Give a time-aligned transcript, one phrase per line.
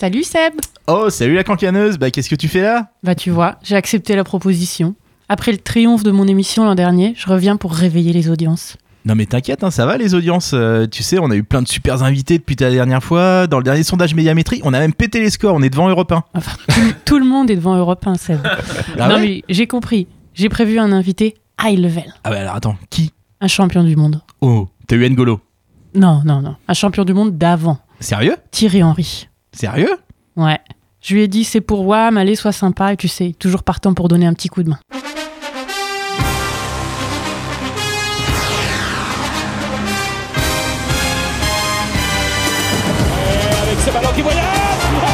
[0.00, 0.54] Salut Seb
[0.86, 2.88] Oh, salut la cancaneuse, bah qu'est-ce que tu fais là?
[3.02, 4.94] Bah tu vois, j'ai accepté la proposition.
[5.28, 8.78] Après le triomphe de mon émission l'an dernier, je reviens pour réveiller les audiences.
[9.04, 10.52] Non mais t'inquiète, hein, ça va les audiences.
[10.54, 13.46] euh, tu sais, on a eu plein de super invités depuis ta dernière fois.
[13.46, 16.12] Dans le dernier sondage médiamétrie, on a même pété les scores, on est devant Europe
[16.12, 16.24] 1.
[16.34, 18.38] Enfin, tout, tout le monde est devant Europe 1, Seb.
[18.98, 19.20] Ah non ouais?
[19.20, 20.06] mais j'ai compris.
[20.32, 22.04] J'ai prévu un invité high level.
[22.24, 23.12] Ah bah alors attends, qui?
[23.42, 24.22] Un champion du monde.
[24.40, 25.40] Oh, t'as eu N'Golo?
[25.94, 26.56] Non, non, non.
[26.68, 27.78] Un champion du monde d'avant.
[28.00, 28.36] Sérieux?
[28.50, 29.26] Thierry Henry.
[29.52, 29.96] Sérieux?
[30.36, 30.58] Ouais.
[31.00, 33.94] Je lui ai dit c'est pour WAM, allez, sois sympa, et tu sais, toujours partant
[33.94, 34.78] pour donner un petit coup de main.
[43.62, 44.44] avec ce ballon qui voyage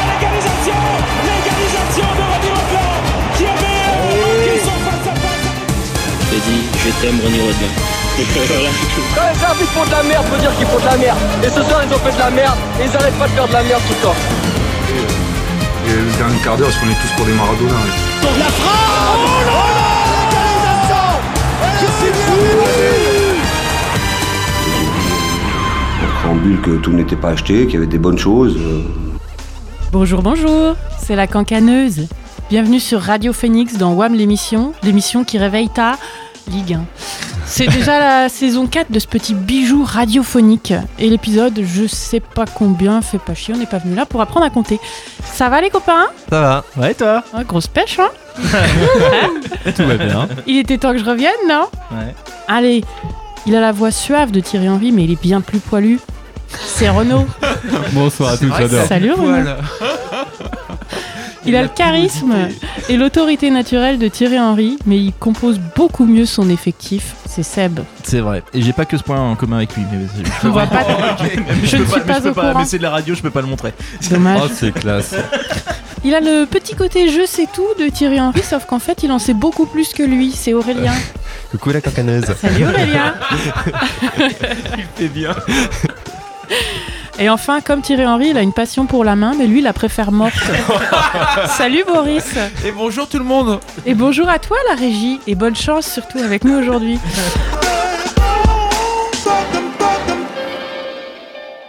[0.08, 0.80] l'égalisation
[1.28, 2.96] l'égalisation de René Rodelin
[3.36, 5.46] qui avait euh, manqué son face à face
[6.30, 7.95] J'ai dit, je t'aime René Rodelin.
[8.16, 11.18] Quand les arbitres font de la merde, faut dire qu'ils font de la merde.
[11.44, 13.46] Et ce soir, ils ont fait de la merde, et ils arrêtent pas de faire
[13.46, 14.14] de la merde tout le temps.
[15.86, 17.72] Et le dernier quart d'heure, parce qu'on est tous pour les Maradona.
[18.38, 19.86] la frappe oh là là
[20.32, 21.04] l'égalisation
[26.02, 28.56] On préambule que tout n'était pas acheté, qu'il y avait des bonnes choses.
[28.56, 28.82] euh,
[29.92, 32.08] Bonjour, bonjour, c'est la cancaneuse.
[32.48, 35.98] Bienvenue sur Radio Phoenix dans WAM l'émission, l'émission qui réveille ta
[36.48, 37.35] Ligue 1.
[37.48, 40.74] C'est déjà la saison 4 de ce petit bijou radiophonique.
[40.98, 44.20] Et l'épisode, je sais pas combien, fait pas chier, on n'est pas venu là pour
[44.20, 44.80] apprendre à compter.
[45.24, 46.06] Ça va les copains?
[46.28, 47.22] Ça va Ouais, toi?
[47.32, 48.10] Ouais, Grosse pêche, hein?
[49.76, 50.28] Tout va bien.
[50.46, 51.66] Il était temps que je revienne, non?
[51.92, 52.14] Ouais.
[52.48, 52.84] Allez,
[53.46, 56.00] il a la voix suave de Thierry Henry, mais il est bien plus poilu.
[56.48, 57.26] C'est Renaud.
[57.92, 58.86] Bonsoir à tous, j'adore.
[58.86, 59.50] Salut Renaud.
[61.46, 62.34] Il a le charisme
[62.88, 67.14] et l'autorité naturelle de Thierry Henry, mais il compose beaucoup mieux son effectif.
[67.28, 67.80] C'est Seb.
[68.02, 68.42] C'est vrai.
[68.52, 69.84] Et j'ai pas que ce point en commun avec lui.
[69.92, 70.06] Mais
[70.42, 70.84] je On voit pas.
[71.62, 72.58] Je ne suis pas au courant.
[72.58, 73.72] Mais c'est de la radio, je peux pas le montrer.
[74.10, 74.40] Dommage.
[74.44, 75.14] Oh, c'est classe.
[76.04, 79.12] Il a le petit côté je sais tout de Thierry Henry, sauf qu'en fait, il
[79.12, 80.32] en sait beaucoup plus que lui.
[80.32, 80.94] C'est Aurélien.
[81.50, 82.26] Coucou la cancaneuse.
[82.40, 83.14] Salut Aurélien.
[84.96, 85.34] C'est bien.
[87.18, 89.64] Et enfin, comme Thierry Henry, il a une passion pour la main, mais lui, il
[89.64, 90.34] la préfère morte.
[91.46, 92.36] Salut Boris.
[92.64, 93.58] Et bonjour tout le monde.
[93.86, 95.18] Et bonjour à toi la régie.
[95.26, 96.98] Et bonne chance surtout avec nous aujourd'hui.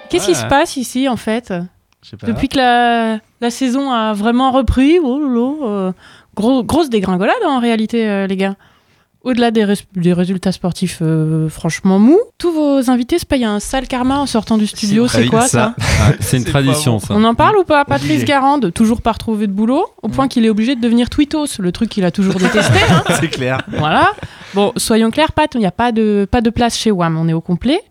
[0.09, 1.49] Qu'est-ce qui se passe ici en fait?
[1.49, 2.27] Pas.
[2.27, 5.91] Depuis que la, la saison a vraiment repris, oh lolo, euh,
[6.35, 8.55] gros- grosse dégringolade en réalité euh, les gars.
[9.27, 13.59] Au-delà des, res- des résultats sportifs euh, franchement mous, tous vos invités se payent un
[13.59, 17.13] sale karma en sortant du studio, c'est quoi ça, Ah, c'est une C'est tradition, ça.
[17.13, 18.23] On en parle ou pas Patrice.
[18.23, 21.71] Garande, toujours pas retrouvé de boulot, au point qu'il est obligé de devenir tweetos, le
[21.73, 22.79] truc qu'il a toujours détesté.
[22.89, 23.03] hein.
[23.19, 23.61] C'est clair.
[23.77, 24.11] Voilà.
[24.53, 27.27] Bon, soyons clairs, Pat, il n'y a pas de, pas de place chez WAM, on
[27.27, 27.81] est au complet.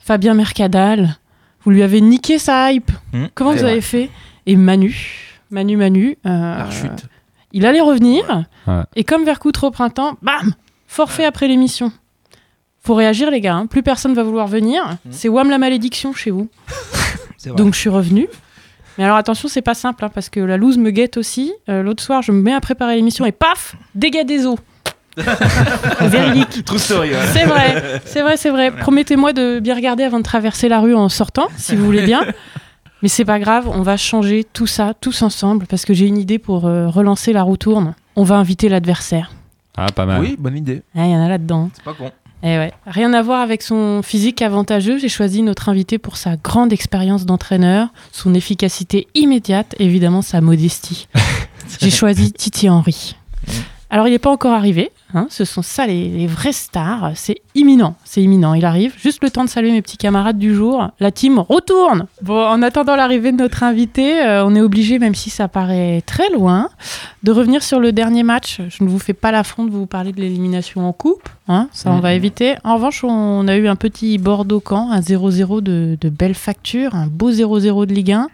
[0.00, 1.16] Fabien Mercadal,
[1.64, 2.90] vous lui avez niqué sa hype.
[3.14, 4.10] Hmm, Comment vous avez fait?
[4.46, 4.94] Et Manu,
[5.50, 6.62] Manu, Manu, euh,
[7.54, 8.44] il allait revenir.
[8.66, 8.82] Ouais.
[8.96, 10.52] Et comme Vercoutre au printemps, bam
[10.94, 11.90] Forfait après l'émission.
[12.80, 13.56] Faut réagir, les gars.
[13.56, 13.66] hein.
[13.66, 14.96] Plus personne va vouloir venir.
[15.10, 16.48] C'est WAM la malédiction chez vous.
[17.56, 18.28] Donc je suis revenue.
[18.96, 21.52] Mais alors attention, c'est pas simple, hein, parce que la loose me guette aussi.
[21.68, 24.56] Euh, L'autre soir, je me mets à préparer l'émission et paf Dégâts des eaux.
[26.00, 26.64] Véridique.
[26.64, 27.10] True story.
[27.10, 27.16] ouais.
[27.32, 28.70] C'est vrai, c'est vrai, c'est vrai.
[28.70, 32.22] Promettez-moi de bien regarder avant de traverser la rue en sortant, si vous voulez bien.
[33.02, 36.18] Mais c'est pas grave, on va changer tout ça tous ensemble parce que j'ai une
[36.18, 37.96] idée pour euh, relancer la roue tourne.
[38.14, 39.32] On va inviter l'adversaire.
[39.76, 40.20] Ah, pas mal.
[40.20, 40.82] Oui, bonne idée.
[40.94, 41.70] Ah, Il y en a là-dedans.
[41.74, 42.10] C'est pas con.
[42.42, 42.72] Eh ouais.
[42.86, 47.24] Rien à voir avec son physique avantageux, j'ai choisi notre invité pour sa grande expérience
[47.24, 51.08] d'entraîneur, son efficacité immédiate et évidemment sa modestie.
[51.80, 53.16] j'ai choisi Titi Henry.
[53.88, 57.38] Alors il n'est pas encore arrivé, hein, ce sont ça les, les vraies stars, c'est
[57.54, 60.88] imminent, c'est imminent, il arrive, juste le temps de saluer mes petits camarades du jour,
[61.00, 65.14] la team retourne Bon, en attendant l'arrivée de notre invité, euh, on est obligé, même
[65.14, 66.68] si ça paraît très loin,
[67.22, 68.60] de revenir sur le dernier match.
[68.68, 71.90] Je ne vous fais pas l'affront de vous parler de l'élimination en coupe, hein, ça
[71.90, 72.54] on va éviter.
[72.64, 77.06] En revanche, on a eu un petit Bordeaux-Camp, un 0-0 de, de belle facture, un
[77.06, 78.28] beau 0-0 de Ligue 1.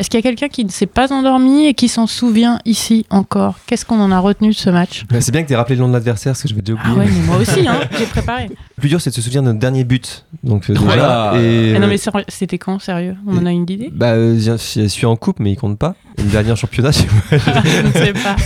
[0.00, 3.06] Est-ce qu'il y a quelqu'un qui ne s'est pas endormi et qui s'en souvient ici
[3.10, 3.58] encore?
[3.66, 5.04] Qu'est-ce qu'on en a retenu de ce match?
[5.08, 6.62] Bah, c'est bien que tu aies rappelé le nom de l'adversaire, parce que je vais
[6.62, 7.06] déjà Ah oublier.
[7.06, 8.48] ouais, mais moi aussi, hein, j'ai préparé.
[8.48, 10.24] Le plus dur, c'est de se souvenir de notre dernier but.
[10.42, 11.32] Donc, euh, déjà, Voilà.
[11.36, 11.96] et, non, euh, mais
[12.28, 13.16] c'était quand, sérieux?
[13.26, 13.90] On en a une idée?
[13.92, 15.94] Bah, euh, je je suis en coupe, mais il compte pas.
[16.18, 18.36] Une dernière championnat, c'est- Je ne sais pas.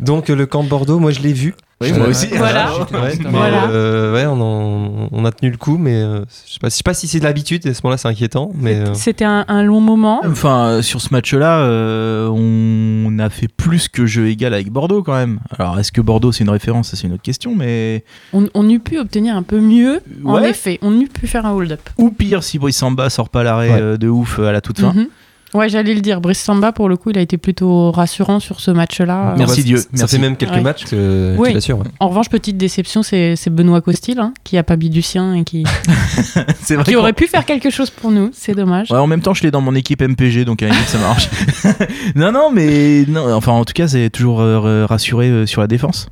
[0.00, 1.54] Donc, le camp de Bordeaux, moi, je l'ai vu.
[1.80, 2.28] Oui, moi aussi.
[2.28, 2.72] Voilà.
[2.92, 3.68] Ouais, mais, Voilà.
[3.68, 6.74] euh, ouais, on, en- on a tenu le coup, mais euh, je sais pas, je
[6.74, 7.66] sais pas si c'est de l'habitude.
[7.66, 10.20] À ce moment-là, c'est inquiétant, mais euh, C'était un, un long moment.
[10.24, 15.02] Enfin, euh, sur ce match-là, euh, on a fait plus que jeu égal avec Bordeaux
[15.02, 15.40] quand même.
[15.58, 16.90] Alors, est-ce que Bordeaux c'est une référence?
[16.90, 18.04] Ça, c'est une autre question, mais.
[18.32, 20.00] On, on eût pu obtenir un peu mieux.
[20.24, 21.80] En effet, on eût pu faire un hold-up.
[21.98, 23.98] Ou pire, si Brice Samba sort pas l'arrêt Ouais.
[23.98, 24.92] de ouf à la toute fin.
[24.92, 25.06] Mhm.
[25.54, 26.20] Ouais, j'allais le dire.
[26.20, 29.34] Brice Samba, pour le coup, il a été plutôt rassurant sur ce match-là.
[29.38, 30.16] Merci Dieu, Ça merci.
[30.16, 30.60] fait même quelques Ouais.
[30.60, 31.54] matchs que, Oui.
[31.54, 31.74] ouais.
[32.00, 35.44] En revanche, petite déception, c'est Benoît Costil, hein, qui a pas mis du sien et
[35.44, 35.62] qui,
[36.70, 38.30] vrai aurait pu faire quelque chose pour nous.
[38.32, 38.90] C'est dommage.
[38.90, 41.28] Ouais, en même temps, je l'ai dans mon équipe MPG, donc à la ça marche.
[42.16, 45.66] non, non, mais non, enfin, en tout cas, c'est toujours euh, rassuré euh, sur la
[45.66, 46.08] défense.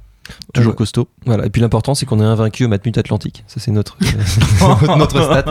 [0.54, 0.76] Toujours Ouais.
[0.76, 1.08] costaud.
[1.26, 1.46] Voilà.
[1.46, 3.44] Et puis l'important, c'est qu'on est invaincu au Matmut Atlantique.
[3.48, 5.44] Ça, c'est notre, euh, notre stat.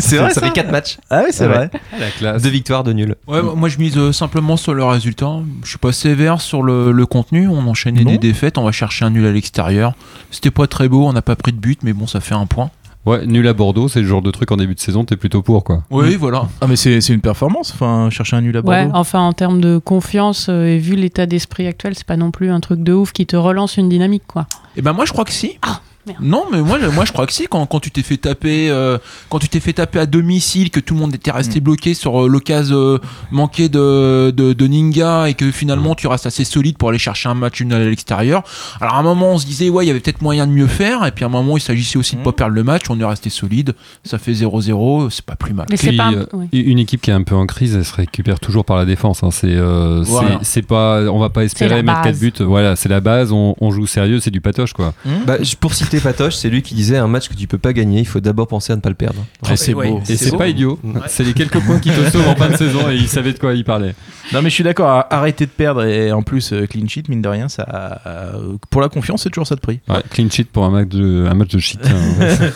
[0.00, 1.54] C'est vrai, ça ça fait 4 matchs, Ah ouais, c'est Ah ouais.
[1.54, 1.70] vrai.
[1.98, 2.42] La classe.
[2.42, 3.16] deux victoires, deux nuls.
[3.26, 5.32] Ouais, moi je mise euh, simplement sur le résultat.
[5.64, 7.48] Je suis pas sévère sur le, le contenu.
[7.48, 8.10] On enchaînait Non.
[8.12, 8.58] des défaites.
[8.58, 9.94] On va chercher un nul à l'extérieur.
[10.30, 11.06] C'était pas très beau.
[11.06, 12.70] On n'a pas pris de but, mais bon, ça fait un point.
[13.04, 15.42] Ouais, nul à Bordeaux, c'est le genre de truc en début de saison, t'es plutôt
[15.42, 15.82] pour quoi.
[15.90, 16.48] Oui, voilà.
[16.60, 17.72] Ah, mais c'est c'est une performance.
[17.74, 18.96] Enfin, chercher un nul à Ouais, Bordeaux.
[18.98, 22.50] enfin en termes de confiance euh, et vu l'état d'esprit actuel, c'est pas non plus
[22.50, 24.46] un truc de ouf qui te relance une dynamique quoi.
[24.76, 25.58] Et ben moi je crois que si.
[26.06, 26.18] Merde.
[26.20, 27.46] Non, mais moi, je- moi je crois que si.
[27.48, 30.80] Quand, quand tu t'es fait taper, euh, quand tu t'es fait taper à domicile, que
[30.80, 32.98] tout le monde était resté bloqué sur euh, l'occasion euh,
[33.30, 37.28] manquée de, de, de Ninga et que finalement tu restes assez solide pour aller chercher
[37.28, 38.42] un match une à l'extérieur.
[38.80, 40.66] Alors à un moment on se disait ouais il y avait peut-être moyen de mieux
[40.66, 42.84] faire et puis à un moment il s'agissait aussi de pas perdre le match.
[42.90, 43.74] On est resté solide.
[44.04, 45.66] Ça fait 0-0, c'est pas plus mal.
[45.70, 46.04] Mais c'est Puis, pas.
[46.06, 46.26] un- euh.
[46.52, 49.22] Une équipe qui est un peu en crise, elle se récupère toujours par la défense.
[49.22, 49.30] hein.
[49.30, 50.40] C'est, euh, Voilà.
[50.68, 52.20] pas, on va pas espérer mettre 4 base.
[52.20, 52.32] buts.
[52.40, 53.32] Voilà, c'est la base.
[53.32, 54.94] On, on joue sérieux, c'est du patoche quoi.
[55.26, 57.72] Bah, je- pour citer Patoche, c'est lui qui disait un match que tu peux pas
[57.72, 59.24] gagner, il faut d'abord penser à ne pas le perdre.
[59.46, 60.00] Ah, c'est Ouais, beau.
[60.08, 60.78] Et c'est pas idiot.
[61.08, 63.38] C'est les quelques points qui te sauvent en fin de saison et il savait de
[63.38, 63.94] quoi il parlait.
[64.32, 65.04] Non, mais je suis d'accord.
[65.10, 68.80] Arrêter de perdre et en plus euh, clean sheet, mine de rien, ça, euh, pour
[68.80, 69.80] la confiance, c'est toujours ça de prix.
[69.88, 71.80] Ouais, clean sheet pour un match de, un match de shit.
[71.84, 72.52] hein.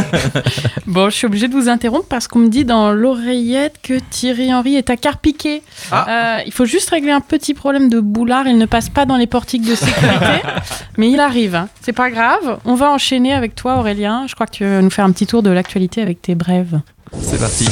[0.86, 4.52] Bon, je suis obligée de vous interrompre parce qu'on me dit dans l'oreillette que Thierry
[4.52, 5.62] Henry est à Carpiquet.
[5.92, 8.46] Euh, il faut juste régler un petit problème de boulard.
[8.46, 10.40] Il ne passe pas dans les portiques de sécurité,
[10.98, 11.54] mais il arrive.
[11.54, 11.68] hein.
[11.82, 12.39] C'est pas grave.
[12.64, 14.26] On va enchaîner avec toi, Aurélien.
[14.26, 16.80] Je crois que tu vas nous faire un petit tour de l'actualité avec tes brèves.
[17.20, 17.68] C'est parti.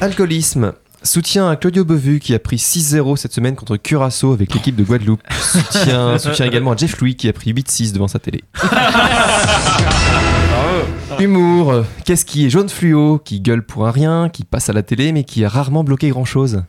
[0.00, 0.72] Alcoolisme.
[1.02, 4.84] Soutien à Claudio Bevu qui a pris 6-0 cette semaine contre Curaçao avec l'équipe de
[4.84, 5.22] Guadeloupe.
[5.30, 8.44] Soutien, soutien également à Jeff Louis qui a pris 8-6 devant sa télé.
[11.18, 11.84] Humour.
[12.04, 15.12] Qu'est-ce qui est jaune fluo, qui gueule pour un rien, qui passe à la télé
[15.12, 16.62] mais qui a rarement bloqué grand chose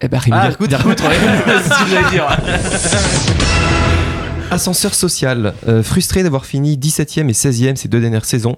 [0.00, 0.68] Eh ben Rémi Ah, Dirkout.
[0.68, 1.16] Dirkout, ouais.
[1.62, 2.26] c'est ce que j'allais dire.
[4.50, 5.54] Ascenseur social.
[5.68, 8.56] Euh, frustré d'avoir fini 17e et 16e ces deux dernières saisons,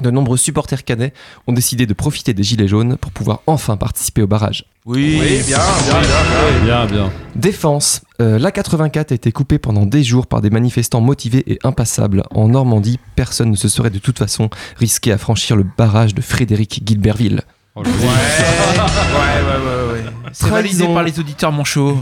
[0.00, 1.14] de nombreux supporters canets
[1.46, 4.66] ont décidé de profiter des Gilets jaunes pour pouvoir enfin participer au barrage.
[4.84, 6.64] Oui, bien, bien, bien.
[6.64, 7.12] bien, bien.
[7.34, 8.02] Défense.
[8.20, 12.24] Euh, L'A84 a été coupée pendant des jours par des manifestants motivés et impassables.
[12.32, 16.20] En Normandie, personne ne se serait de toute façon risqué à franchir le barrage de
[16.20, 17.42] Frédéric Gilberville.
[17.74, 20.10] Oh, Ouais, ouais, ouais, ouais.
[20.32, 20.94] C'est validé Trahison.
[20.94, 21.98] par les auditeurs, mon show.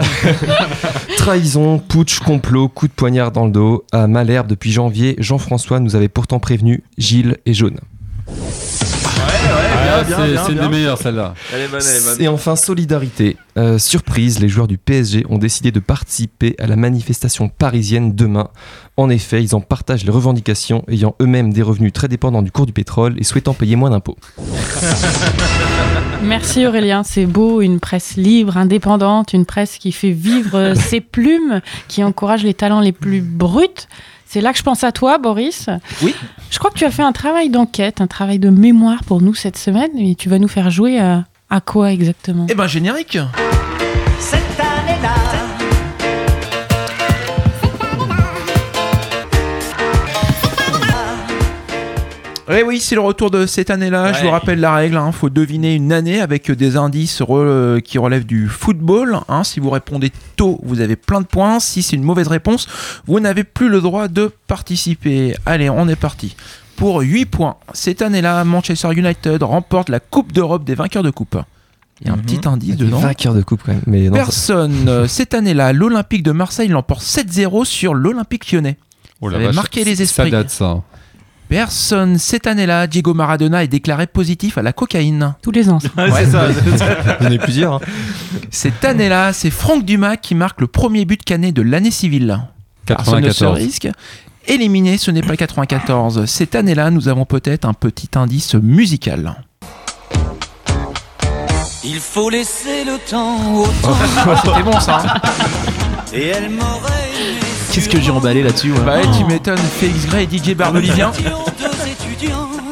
[1.16, 3.84] Trahison, putsch, complot, coup de poignard dans le dos.
[3.92, 7.78] À Malherbe, depuis janvier, Jean-François nous avait pourtant prévenu Gilles est jaune.
[9.22, 10.68] Ah, bien, c'est bien, c'est une bien.
[10.68, 11.34] des meilleures celle-là.
[12.18, 13.36] Et enfin, solidarité.
[13.56, 18.48] Euh, surprise, les joueurs du PSG ont décidé de participer à la manifestation parisienne demain.
[18.96, 22.66] En effet, ils en partagent les revendications, ayant eux-mêmes des revenus très dépendants du cours
[22.66, 24.16] du pétrole et souhaitant payer moins d'impôts.
[26.22, 31.60] Merci Aurélien, c'est beau, une presse libre, indépendante, une presse qui fait vivre ses plumes,
[31.88, 33.86] qui encourage les talents les plus bruts.
[34.32, 35.66] C'est là que je pense à toi, Boris.
[36.02, 36.14] Oui.
[36.50, 39.34] Je crois que tu as fait un travail d'enquête, un travail de mémoire pour nous
[39.34, 42.46] cette semaine, et tu vas nous faire jouer à, à quoi exactement?
[42.48, 43.18] Eh ben, générique.
[52.50, 54.12] Oui, oui, c'est le retour de cette année-là.
[54.12, 55.00] Je vous rappelle la règle.
[55.06, 59.18] Il faut deviner une année avec des indices re- euh, qui relèvent du football.
[59.28, 59.44] hein.
[59.44, 61.60] Si vous répondez tôt, vous avez plein de points.
[61.60, 62.66] Si c'est une mauvaise réponse,
[63.06, 65.34] vous n'avez plus le droit de participer.
[65.46, 66.34] Allez, on est parti.
[66.76, 71.36] Pour 8 points, cette année-là, Manchester United remporte la Coupe d'Europe des vainqueurs de coupe.
[72.00, 72.22] Il y a un Mhm.
[72.22, 72.98] petit indice Des dedans.
[73.00, 73.82] vainqueurs de coupe quand même.
[73.86, 74.88] Mais non, ça- Personne.
[74.88, 78.78] euh, Cette année-là, l'Olympique de Marseille l'emporte 7-0 sur l'Olympique lyonnais.
[79.20, 80.30] Oh Ça avait marqué les Ça esprits.
[80.30, 80.78] date ça.
[81.50, 82.16] Personne.
[82.16, 85.34] Cette année-là, Diego Maradona est déclaré positif à la cocaïne.
[85.42, 85.80] Tous les ans.
[85.80, 85.88] ça.
[85.96, 86.46] Ouais, c'est ça.
[87.20, 87.74] y en a eu plusieurs.
[87.74, 87.80] hein.
[88.50, 92.38] Cette année-là, c'est Franck Dumas qui marque le premier but canet de l'année civile.
[92.86, 93.58] Personne ne se 94.
[93.58, 93.88] risque.
[94.46, 96.24] Éliminé, ce n'est pas le 94.
[96.26, 99.34] Cette année-là, nous avons peut-être un petit indice musical.
[101.82, 103.96] Il faut laisser le temps au temps.
[104.44, 105.02] C'était bon ça.
[105.04, 105.20] hein
[106.12, 107.40] Et elle m'aurait aimé.
[107.72, 108.80] Qu'est-ce que j'ai emballé là-dessus ouais.
[108.84, 109.56] bah ouais, tu m'étonnes.
[109.58, 111.12] Félix Gray et DJ Barbelivien.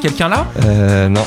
[0.03, 1.25] Quelqu'un là Euh, non.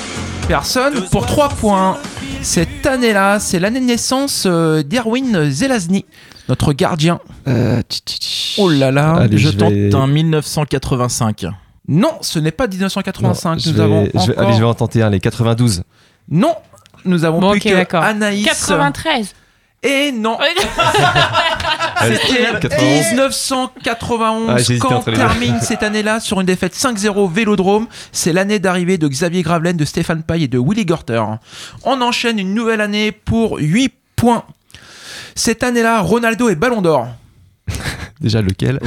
[0.47, 1.05] Personne.
[1.11, 1.97] Pour 3 points.
[2.41, 6.05] Cette année-là, c'est l'année de naissance euh, d'Erwin Zelazny,
[6.49, 7.19] notre gardien.
[7.47, 8.55] Euh, tch, tch, tch.
[8.57, 9.13] Oh là là.
[9.13, 11.45] Allez, je je tente vais- un 1985.
[11.87, 13.49] Non, ce n'est pas 1985.
[13.49, 14.43] Non, nous je vais, avons je vais- encore...
[14.43, 15.83] allez, je vais en tenter un, les 92.
[16.29, 16.55] Non.
[17.05, 18.03] Nous avons Bon, plus ok, que d'accord.
[18.03, 18.43] Anaïs.
[18.45, 19.33] 93.
[19.83, 20.37] Et non,
[22.01, 22.59] c'était
[23.15, 27.87] 1991 Ah, quand termine cette année-là sur une défaite 5-0 Vélodrome.
[28.11, 31.23] C'est l'année d'arrivée de Xavier Gravelaine, de Stéphane Paille et de Willy Gorter.
[31.83, 34.43] On enchaîne une nouvelle année pour 8 points.
[35.33, 37.07] Cette année-là, Ronaldo est Ballon d'Or.
[38.21, 38.79] Déjà lequel?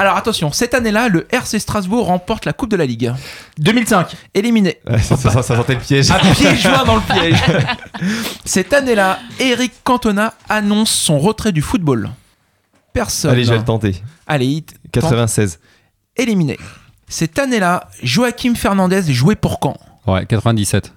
[0.00, 3.12] Alors attention, cette année-là, le RC Strasbourg remporte la Coupe de la Ligue.
[3.58, 4.16] 2005.
[4.32, 4.78] Éliminé.
[4.88, 6.10] Ouais, ça, ça- ça sentait le piège.
[6.10, 7.36] À pied joint dans le piège.
[8.46, 12.08] Cette année-là, Eric Cantona annonce son retrait du football.
[12.94, 13.32] Personne.
[13.32, 13.94] Allez, je vais le tenter.
[14.26, 14.78] Allez, il tente.
[14.90, 15.58] 96.
[16.16, 16.56] éliminé.
[17.06, 19.76] Cette année-là, Joachim Fernandez jouait pour Caen.
[20.06, 20.94] Ouais, 97.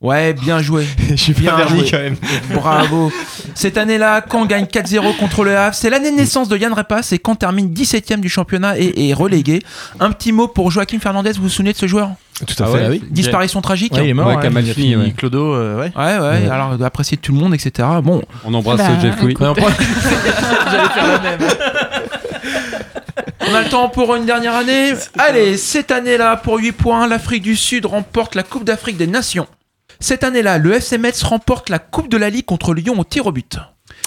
[0.00, 0.86] Ouais, bien joué.
[1.10, 1.90] Je suis Bien pas verni joué.
[1.90, 2.16] quand même.
[2.54, 3.12] Bravo.
[3.54, 5.74] Cette année-là, Caen gagne 4-0 contre le Havre.
[5.74, 9.12] C'est l'année de naissance de Yann Repas et Caen termine 17ème du championnat et est
[9.12, 9.60] relégué.
[9.98, 12.12] Un petit mot pour Joachim Fernandez, vous vous souvenez de ce joueur?
[12.46, 12.72] Tout à Ah fait.
[12.72, 13.02] ouais, oui.
[13.10, 13.92] Disparition tragique.
[13.92, 14.28] Ouais, il est mort.
[14.28, 15.10] Ouais, hein, Kamal il a Fini, fini ouais.
[15.14, 15.92] Clodo, euh, ouais.
[15.94, 17.86] Ouais, ouais, alors d'apprécier tout le monde, etc.
[18.02, 19.34] Bon, On embrasse Bah, Jeff Louis.
[23.50, 24.92] On a le temps pour une dernière année.
[25.18, 29.46] Allez, cette année-là, pour 8 points, l'Afrique du Sud remporte la Coupe d'Afrique des Nations.
[30.00, 33.26] Cette année-là, le FC Metz remporte la Coupe de la Ligue contre Lyon au tir
[33.26, 33.58] au but.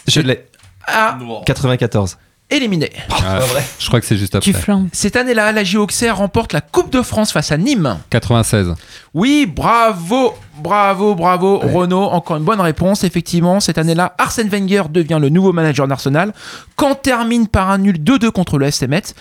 [0.07, 0.47] Je l'ai.
[0.87, 2.17] Ah, 94.
[2.49, 2.91] éliminé.
[3.09, 3.39] Ah,
[3.79, 4.51] je crois que c'est juste après.
[4.91, 7.97] Cette année-là, la JO Auxerre remporte la Coupe de France face à Nîmes.
[8.09, 8.73] 96.
[9.13, 12.03] Oui, bravo, bravo, bravo, Renaud.
[12.03, 13.03] Encore une bonne réponse.
[13.03, 16.33] Effectivement, cette année-là, Arsène Wenger devient le nouveau manager d'Arsenal.
[16.75, 19.13] Quand termine par un nul 2-2 contre le FC Metz,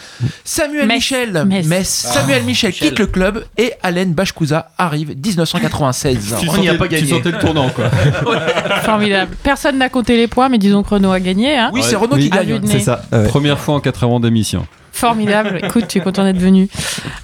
[0.44, 0.96] Samuel Metz.
[0.96, 1.66] Michel, Metz.
[1.66, 6.36] Metz, Samuel Michel quitte le club et Alain Bachkouza arrive 1996.
[6.48, 7.02] On n'y a pas gagné.
[7.06, 7.90] Tu sentais le tournant, quoi.
[8.82, 9.36] Formidable.
[9.42, 11.56] Personne n'a compté les points, mais disons que Renault a gagné.
[11.58, 12.24] Hein Oui, c'est Renaud Oui.
[12.24, 12.60] qui gagne.
[12.66, 13.02] C'est ça.
[13.12, 13.26] ouais.
[13.28, 14.66] Première fois en 4 ans d'émission.
[15.02, 15.58] Formidable.
[15.64, 16.68] Écoute, tu es content d'être venu.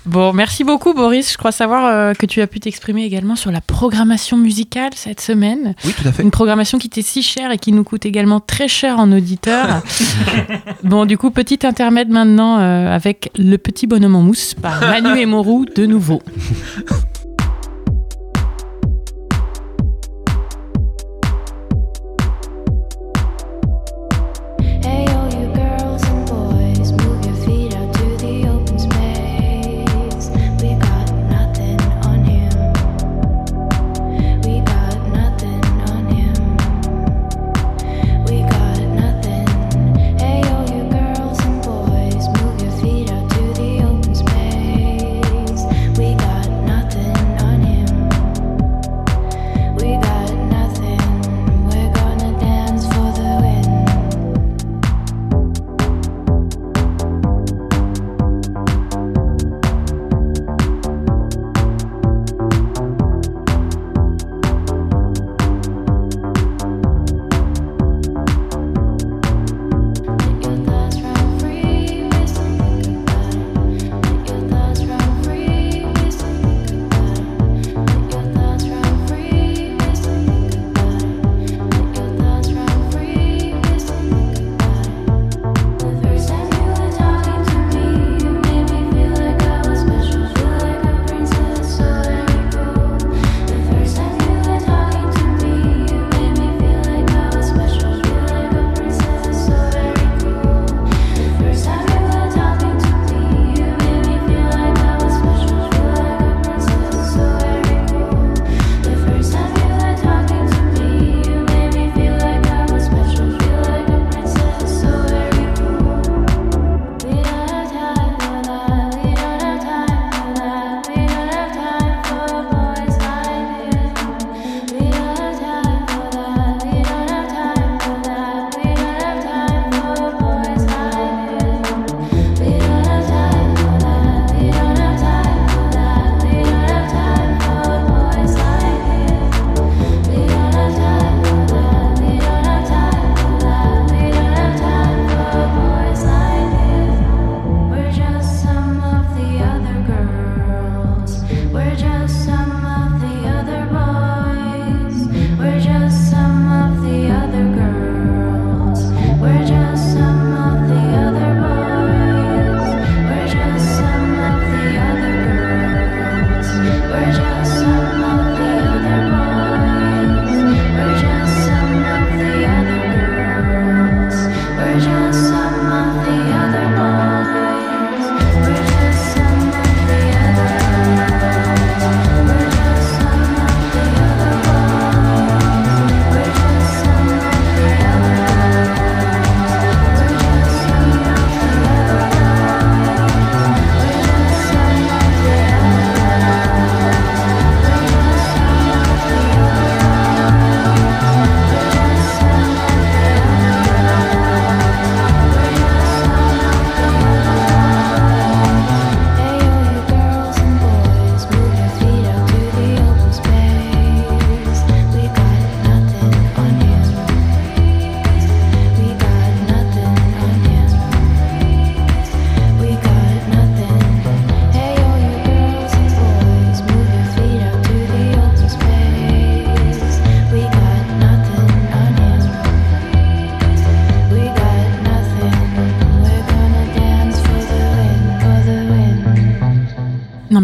[0.05, 1.31] Bon, merci beaucoup, Boris.
[1.31, 5.21] Je crois savoir euh, que tu as pu t'exprimer également sur la programmation musicale cette
[5.21, 5.77] semaine.
[5.85, 6.25] Oui, tout à fait.
[6.25, 9.85] Une programmation qui t'est si chère et qui nous coûte également très cher en auditeurs.
[10.83, 15.17] bon, du coup, petit intermède maintenant euh, avec Le Petit Bonhomme en mousse par Manu
[15.17, 16.21] et Morou de nouveau.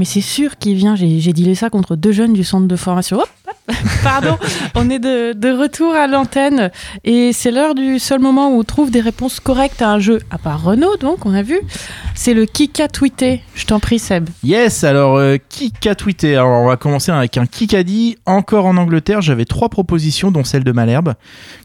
[0.05, 0.97] Mais c'est sûr qu'il vient.
[0.97, 3.21] J'ai dealé ça contre deux jeunes du centre de formation.
[3.21, 4.37] Hop, hop, pardon,
[4.75, 6.71] on est de, de retour à l'antenne
[7.05, 10.21] et c'est l'heure du seul moment où on trouve des réponses correctes à un jeu,
[10.31, 11.59] à part Renault, donc, on a vu.
[12.25, 13.43] C'est le qui a tweeté.
[13.55, 14.31] Je t'en prie, Seb.
[14.43, 18.17] Yes, alors euh, qui a tweeté Alors on va commencer avec un qui a dit
[18.25, 21.17] encore en Angleterre, j'avais trois propositions dont celle de Malherbe.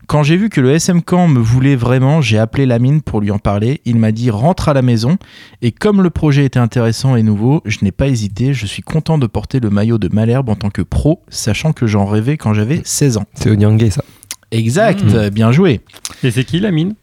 [0.08, 3.32] Quand j'ai vu que le SM Camp me voulait vraiment, j'ai appelé Lamine pour lui
[3.32, 3.80] en parler.
[3.86, 5.16] Il m'a dit rentre à la maison
[5.62, 9.18] et comme le projet était intéressant et nouveau, je n'ai pas hésité, je suis content
[9.18, 12.54] de porter le maillot de Malherbe en tant que pro, sachant que j'en rêvais quand
[12.54, 13.26] j'avais 16 ans.
[13.34, 14.04] C'est Onyangé, ça.
[14.52, 15.16] Exact, Mm.
[15.16, 15.80] euh, bien joué.
[16.22, 16.96] Et c'est qui la mine?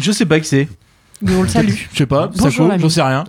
[0.00, 0.68] Je sais pas qui c'est.
[1.22, 1.72] Mais on le salue.
[1.92, 3.24] Je sais pas, Bonjour, Sako, j'en sais rien.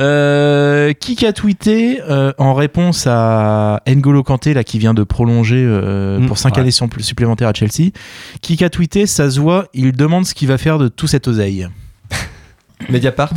[0.00, 5.62] Euh, qui a tweeté euh, en réponse à N'Golo Kanté là qui vient de prolonger
[5.64, 6.60] euh, Mm, pour 5 ouais.
[6.62, 7.90] années suppl- supplémentaires à Chelsea
[8.42, 11.28] qui a tweeté ça se voit il demande ce qu'il va faire de tout cet
[11.28, 11.68] oseille
[12.90, 13.32] Mediapart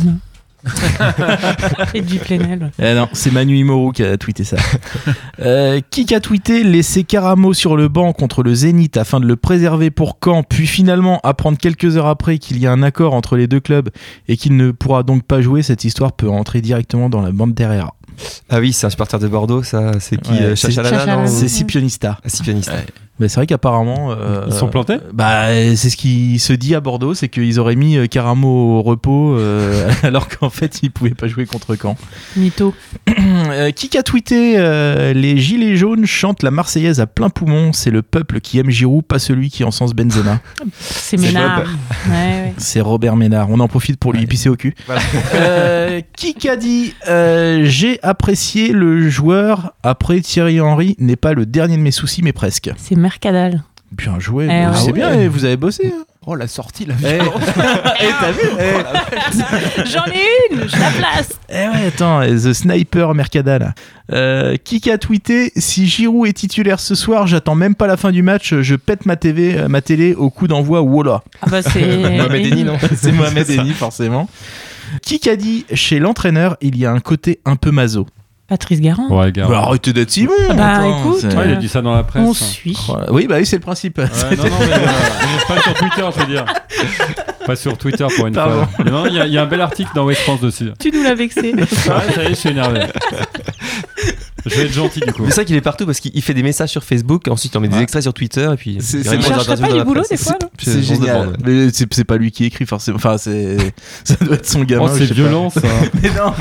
[1.94, 2.70] Et du Plenel.
[2.78, 4.56] eh non c'est Manu Imoru qui a tweeté ça
[5.40, 9.36] euh, qui a tweeté laisser Caramo sur le banc contre le Zénith afin de le
[9.36, 13.36] préserver pour quand puis finalement apprendre quelques heures après qu'il y a un accord entre
[13.36, 13.90] les deux clubs
[14.28, 17.54] et qu'il ne pourra donc pas jouer cette histoire peut entrer directement dans la bande
[17.54, 17.90] derrière
[18.48, 19.92] Ah oui, c'est un supporter de Bordeaux, ça.
[19.98, 22.72] C'est qui Ouais, euh, Chachalana, c'est Scipionista Ah, Scipionista.
[23.20, 24.10] Mais c'est vrai qu'apparemment.
[24.12, 24.96] euh, Ils sont plantés?
[25.12, 28.82] Bah, c'est ce qui se dit à Bordeaux, c'est qu'ils auraient mis euh, Caramo au
[28.82, 31.96] repos euh, alors qu'en fait ils pouvaient pas jouer contre Caen.
[32.36, 32.74] Mytho.
[33.50, 37.90] Euh, qui a tweeté euh, Les Gilets jaunes chantent la Marseillaise à plein poumon, c'est
[37.90, 40.40] le peuple qui aime Giroud, pas celui qui encense Benzema.
[40.78, 41.60] C'est Ménard.
[42.06, 42.54] Ouais, ouais.
[42.58, 43.50] C'est Robert Ménard.
[43.50, 44.74] On en profite pour lui pisser au cul.
[45.34, 51.46] Euh, qui a dit euh, J'ai apprécié le joueur après Thierry Henry n'est pas le
[51.46, 52.70] dernier de mes soucis, mais presque.
[52.76, 53.64] C'est Mercadal.
[53.90, 54.44] Bien joué.
[54.44, 54.72] Eh ouais.
[54.76, 55.24] c'est Ah bien, ouais.
[55.24, 55.92] eh, vous avez bossé.
[55.92, 56.04] hein.
[56.24, 57.42] Oh, la sortie, la Eh, violence.
[58.00, 61.30] Eh, t'as vu Eh, J'en ai une, je la place.
[61.48, 63.74] Eh ouais, attends, eh, The Sniper Mercadal.
[64.12, 68.12] Euh, qui a tweeté Si Giroud est titulaire ce soir, j'attends même pas la fin
[68.12, 71.22] du match, je pète ma, TV, euh, ma télé au coup d'envoi Wola.
[71.42, 71.80] Ah bah c'est.
[72.16, 74.28] Mohamed Eni, non C'est Mohamed Eni, forcément.
[75.02, 78.06] Qui a dit Chez l'entraîneur, il y a un côté un peu maso
[78.50, 79.06] Patrice Garand.
[79.08, 79.30] Ouais.
[79.30, 81.94] Bah, arrêtez d'être si bon Ah bah, attends, écoute, Ouais, il a dit ça dans
[81.94, 82.22] la presse.
[82.26, 82.34] On hein.
[82.34, 82.76] suit.
[82.88, 83.12] Voilà.
[83.12, 83.96] Oui, bah oui, c'est le principe.
[83.98, 84.04] Ouais,
[84.36, 86.44] non, non, mais, euh, pas sur Twitter, je veux dire.
[87.46, 88.66] Pas sur Twitter pour une Pardon.
[88.66, 88.84] fois.
[88.84, 90.70] Non, il y, a- il y a un bel article dans West France dessus.
[90.80, 91.54] Tu nous l'as vexé.
[91.54, 91.64] Ouais,
[92.12, 92.80] ça y est, je suis énervé.
[94.46, 95.24] Je vais être gentil du coup.
[95.28, 97.58] C'est vrai qu'il est partout parce qu'il il fait des messages sur Facebook, ensuite il
[97.58, 99.16] en met des extraits sur Twitter et puis C'est- pas
[99.72, 100.10] du la boulot, presse.
[100.10, 101.32] des fois, C'est- on génial.
[101.44, 101.70] Mais
[102.04, 102.96] pas lui qui écrit forcément.
[102.96, 103.56] Enfin, c'est
[104.04, 104.90] ça doit être son gamin.
[104.92, 105.60] Oh, c'est violent ça.
[106.02, 106.32] Mais non.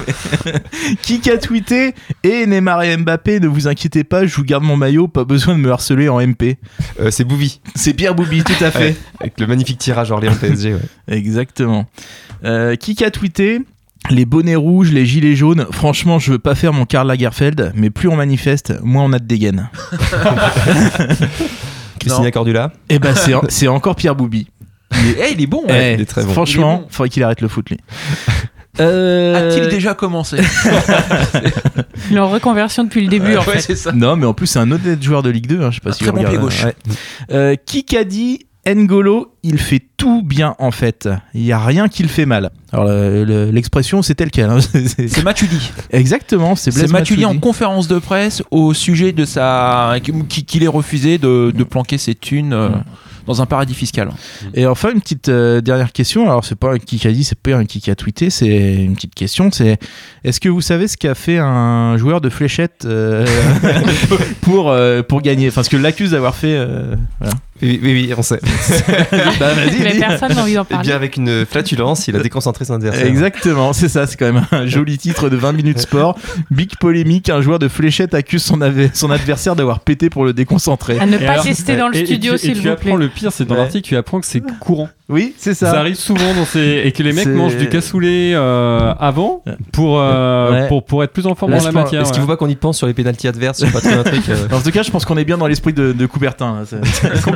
[0.46, 0.54] mais-
[1.02, 4.78] qui a tweeté Et Neymar et Mbappé, ne vous inquiétez pas, je vous garde mon
[4.78, 6.58] maillot, pas besoin de me harceler en MP.
[7.00, 8.80] Euh, C'est Bouvi, C'est Pierre Boubi, tout à fait.
[8.80, 8.96] Ouais.
[9.20, 10.74] avec le magnifique tirage Orléans PSG.
[10.74, 10.80] ouais.
[11.08, 11.86] Exactement.
[12.46, 13.62] Euh, qui a tweeté
[14.10, 17.90] les bonnets rouges, les gilets jaunes, franchement, je veux pas faire mon Karl Lagerfeld, mais
[17.90, 19.70] plus on manifeste, moins on a de dégaine.
[22.00, 22.72] Christina Cordula.
[22.90, 24.48] Et ben, c'est c'est encore Pierre Boubi.
[24.94, 25.64] Il est, eh, il est bon.
[25.68, 26.32] Eh, il est très bon.
[26.34, 26.88] Franchement, Il bon.
[26.90, 27.78] faudrait qu'il arrête le foot, lui.
[28.80, 30.38] Euh, A-t-il déjà commencé
[32.10, 33.60] Il est en reconversion depuis le début, en Ouais, fait.
[33.62, 33.92] c'est ça.
[33.92, 35.62] Non, mais en plus, c'est un honnête joueur de Ligue 2.
[35.62, 36.64] hein, je sais pas Un si très bon pied gauche.
[36.64, 36.76] Ouais.
[37.34, 41.08] Euh, qui a dit N'Golo, il fait tout bien en fait.
[41.34, 42.52] Il y a rien qui le fait mal.
[42.72, 44.50] Alors le- le- l'expression, c'est tel quel.
[44.50, 44.60] hein.
[44.62, 45.72] C'est- Matuidi.
[45.92, 47.42] Exactement, c'est C'est Blaise Matuidi en Matuidi.
[47.42, 49.96] conférence de presse au sujet de sa.
[50.30, 52.84] qui- qu'il ait refusé de, de planquer ses thunes euh, Mm.
[53.28, 54.10] dans un paradis fiscal.
[54.56, 56.24] Et enfin, une petite euh, dernière question.
[56.24, 58.96] Alors, c'est pas un qui a dit, c'est pas un qui a tweeté, c'est une
[58.96, 59.50] petite question.
[59.52, 59.78] C'est
[60.24, 63.26] est-ce que vous savez ce qu'a fait un joueur de fléchette euh,
[64.42, 65.48] pour, euh, pour gagner?
[65.50, 66.56] Enfin, ce que l'accuse d'avoir fait.
[66.56, 67.34] euh, voilà.
[67.62, 68.40] Oui, oui, oui, on sait.
[69.40, 70.00] Bah, vas-y, Mais dis.
[70.00, 70.88] personne n'a envie d'en Et parler.
[70.88, 73.06] bien avec une flatulence, il a déconcentré son adversaire.
[73.06, 76.18] Exactement, c'est ça, c'est quand même un joli titre de 20 minutes sport.
[76.52, 80.34] Big polémique, un joueur de fléchette accuse son, ave- son adversaire d'avoir pété pour le
[80.34, 81.00] déconcentrer.
[81.00, 82.62] À ne Et pas alors- tester dans le et- et studio, tu- et s'il tu
[82.62, 83.06] vous apprends plaît.
[83.06, 83.62] le pire, c'est dans Ouais.
[83.62, 84.90] l'article, tu apprends que c'est courant.
[85.10, 85.72] Oui, c'est Ça.
[85.72, 85.80] ça.
[85.80, 86.84] arrive souvent dans ces...
[86.86, 90.68] et que les mecs mangent du cassoulet euh, avant pour, euh, Ouais.
[90.68, 92.02] pour, pour être plus en forme Là, dans la matière.
[92.04, 92.28] Est-ce qu'il ouais.
[92.28, 94.22] faut pas qu'on y pense sur les pénalties adverses pas trop un truc.
[94.30, 96.64] euh, En tout cas, je pense qu'on est bien dans l'esprit de, de Coubertin.
[96.72, 96.80] là.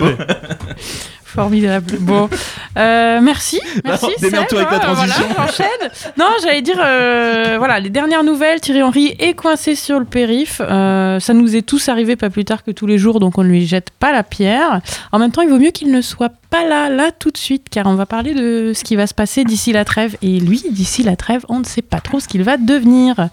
[1.34, 1.98] Formidable.
[2.00, 2.30] Bon,
[2.78, 3.60] Euh, merci.
[3.84, 4.08] Merci.
[4.20, 5.24] Démerde-toi avec ta hein, transition.
[5.36, 6.14] Voilà, j'enchaîne.
[6.18, 8.60] Non, j'allais dire, euh, voilà, les dernières nouvelles.
[8.62, 10.62] Thierry Henry est coincé sur le périph.
[10.62, 13.44] Euh, ça nous est tous arrivé pas plus tard que tous les jours, donc on
[13.44, 14.82] ne lui jette pas la pierre.
[15.12, 17.68] En même temps, il vaut mieux qu'il ne soit pas là, là tout de suite,
[17.70, 20.16] car on va parler de ce qui va se passer d'ici la trêve.
[20.22, 23.30] Et lui, d'ici la trêve, on ne sait pas trop ce qu'il va devenir.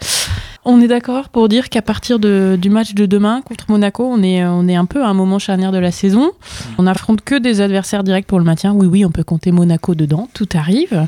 [0.65, 4.23] On est d'accord pour dire qu'à partir de- du match de demain contre Monaco, on
[4.23, 6.33] est, on est un peu à un moment charnière de la saison.
[6.77, 8.73] On n'affronte que des adversaires directs pour le maintien.
[8.73, 11.07] Oui, oui, on peut compter Monaco dedans, tout arrive.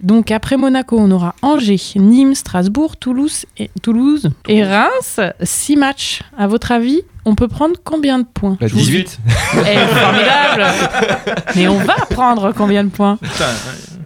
[0.00, 5.20] Donc après Monaco, on aura Angers, Nîmes, Strasbourg, Toulouse et, Toulouse et Reims.
[5.42, 6.22] Six matchs.
[6.36, 8.58] À votre avis, on peut prendre combien de points?
[8.60, 9.20] Bah, 18.
[9.58, 10.64] Eh, formidable
[11.54, 13.16] Mais on va prendre combien de points?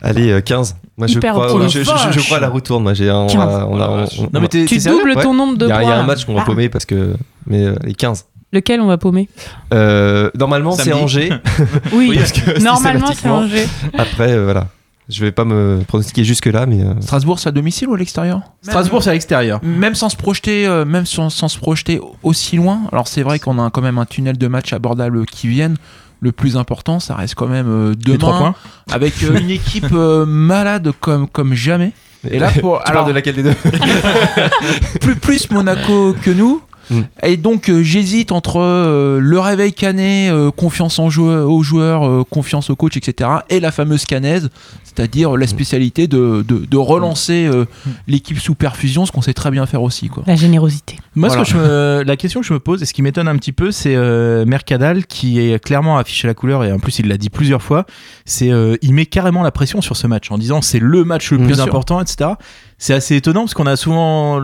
[0.03, 0.77] Allez, euh, 15.
[0.99, 1.75] Moi, je crois, optimiste.
[1.75, 2.83] je, je- je- je crois à la retourne.
[2.83, 3.17] Moi, j'ai un.
[3.21, 3.37] on 15.
[3.55, 5.91] a- on a- on- on- Non, mais Tu doubles ton nombre de a- il y
[5.91, 6.01] a points.
[6.01, 6.47] un match qu'on va Ah.
[6.47, 7.15] paumer parce que.
[7.47, 8.25] Mais euh, les 15.
[8.53, 9.29] Lequel on va paumer?
[9.75, 10.93] Euh, normalement, c'est.
[10.93, 11.31] Angers.
[11.93, 13.67] Oui, parce que normalement c'est Angers.
[13.97, 14.69] Après, euh, voilà.
[15.09, 16.81] Je vais pas me pronostiquer jusque-là, mais.
[16.83, 18.41] euh, Strasbourg, c'est à domicile ou à l'extérieur?
[18.63, 19.61] Strasbourg, c'est à l'extérieur.
[19.63, 22.81] Même sans se projeter, euh, même sans, sans se projeter aussi loin.
[22.91, 25.77] Alors c'est vrai qu'on a quand même un tunnel de matchs abordables qui viennent.
[26.21, 28.55] Le plus important, ça reste quand même euh, demain points.
[28.91, 31.93] avec euh, une équipe euh, malade comme comme jamais.
[32.31, 33.55] Et là, pour tu alors, de laquelle des deux?
[35.01, 36.61] Plus plus Monaco que nous.
[36.91, 37.01] Mm.
[37.25, 42.07] Et donc euh, j'hésite entre euh, le réveil canet, euh, confiance en joueur, aux joueurs,
[42.07, 43.31] euh, confiance au coach, etc.
[43.51, 44.51] et la fameuse canaise,
[44.85, 47.65] c'est-à-dire la spécialité de, de, de relancer euh,
[48.07, 50.09] l'équipe sous perfusion, ce qu'on sait très bien faire aussi.
[50.09, 50.23] Quoi.
[50.27, 50.97] La générosité.
[51.15, 51.45] Moi, Voilà.
[51.45, 53.37] ce que je me- la question que je me pose et ce qui m'étonne un
[53.37, 57.09] petit peu, c'est euh, Mercadal qui est clairement affiché la couleur et en plus il
[57.09, 57.85] l'a dit plusieurs fois.
[58.25, 61.31] C'est euh, il met carrément la pression sur ce match en disant c'est le match
[61.31, 61.65] le Bien plus sûr.
[61.65, 62.31] important, etc.
[62.79, 64.39] C'est assez étonnant parce qu'on a souvent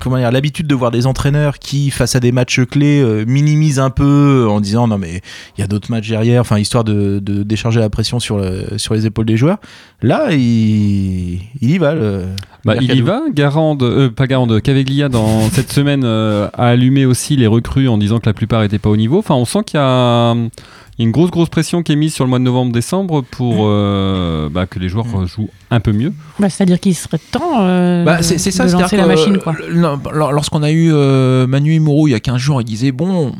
[0.00, 3.78] comment dire l'habitude de voir des entraîneurs qui face à des matchs clés euh, minimisent
[3.78, 5.20] un peu en disant non mais
[5.56, 8.78] il y a d'autres matchs derrière, enfin histoire de, de décharger la pression sur le,
[8.78, 9.58] sur les épaules des joueurs.
[10.00, 11.94] Là, il, il y va.
[11.94, 12.24] le-
[12.64, 13.20] Bah, il y va.
[13.34, 17.98] Garande, euh, pas Garande, Caveglia dans cette semaine euh, a allumé aussi les recrues en
[17.98, 19.18] disant que la plupart n'étaient pas au niveau.
[19.18, 20.34] Enfin, on sent qu'il y a
[20.98, 23.22] il y a une grosse grosse pression qui est mise sur le mois de novembre-décembre
[23.22, 25.26] pour euh, bah, que les joueurs Mm.
[25.26, 26.12] jouent un peu mieux.
[26.38, 29.06] Bah, C'est-à-dire qu'il serait temps euh, Bah, de, c'est c'est ça, de c'est-à-dire lancer la
[29.06, 29.38] machine.
[29.38, 29.54] Quoi.
[29.60, 32.64] euh, lor- lor- lorsqu'on a eu euh, Manu Imoro il y a 15 jours, il
[32.64, 33.32] disait bon,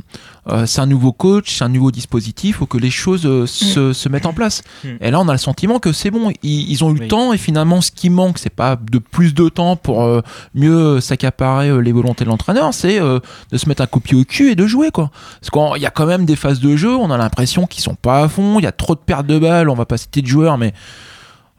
[0.48, 3.92] euh, c'est un nouveau coach, c'est un nouveau dispositif, faut que les choses euh, se,
[3.92, 4.62] se mettent en place.
[4.84, 4.88] Mm.
[5.00, 7.08] Et là, on a le sentiment que c'est bon, ils, ils ont eu le Oui.
[7.08, 10.20] temps et finalement, ce qui manque, c'est pas de plus de temps pour euh,
[10.54, 14.04] mieux s'accaparer euh, les volontés de l'entraîneur, c'est euh, de se mettre un coup de
[14.04, 15.10] pied au cul et de jouer quoi.
[15.40, 17.94] Parce qu'il y a quand même des phases de jeu, on a l'impression qu'ils sont
[17.94, 20.22] pas à fond, il y a trop de pertes de balles, on va pas citer
[20.22, 20.74] de joueurs, mais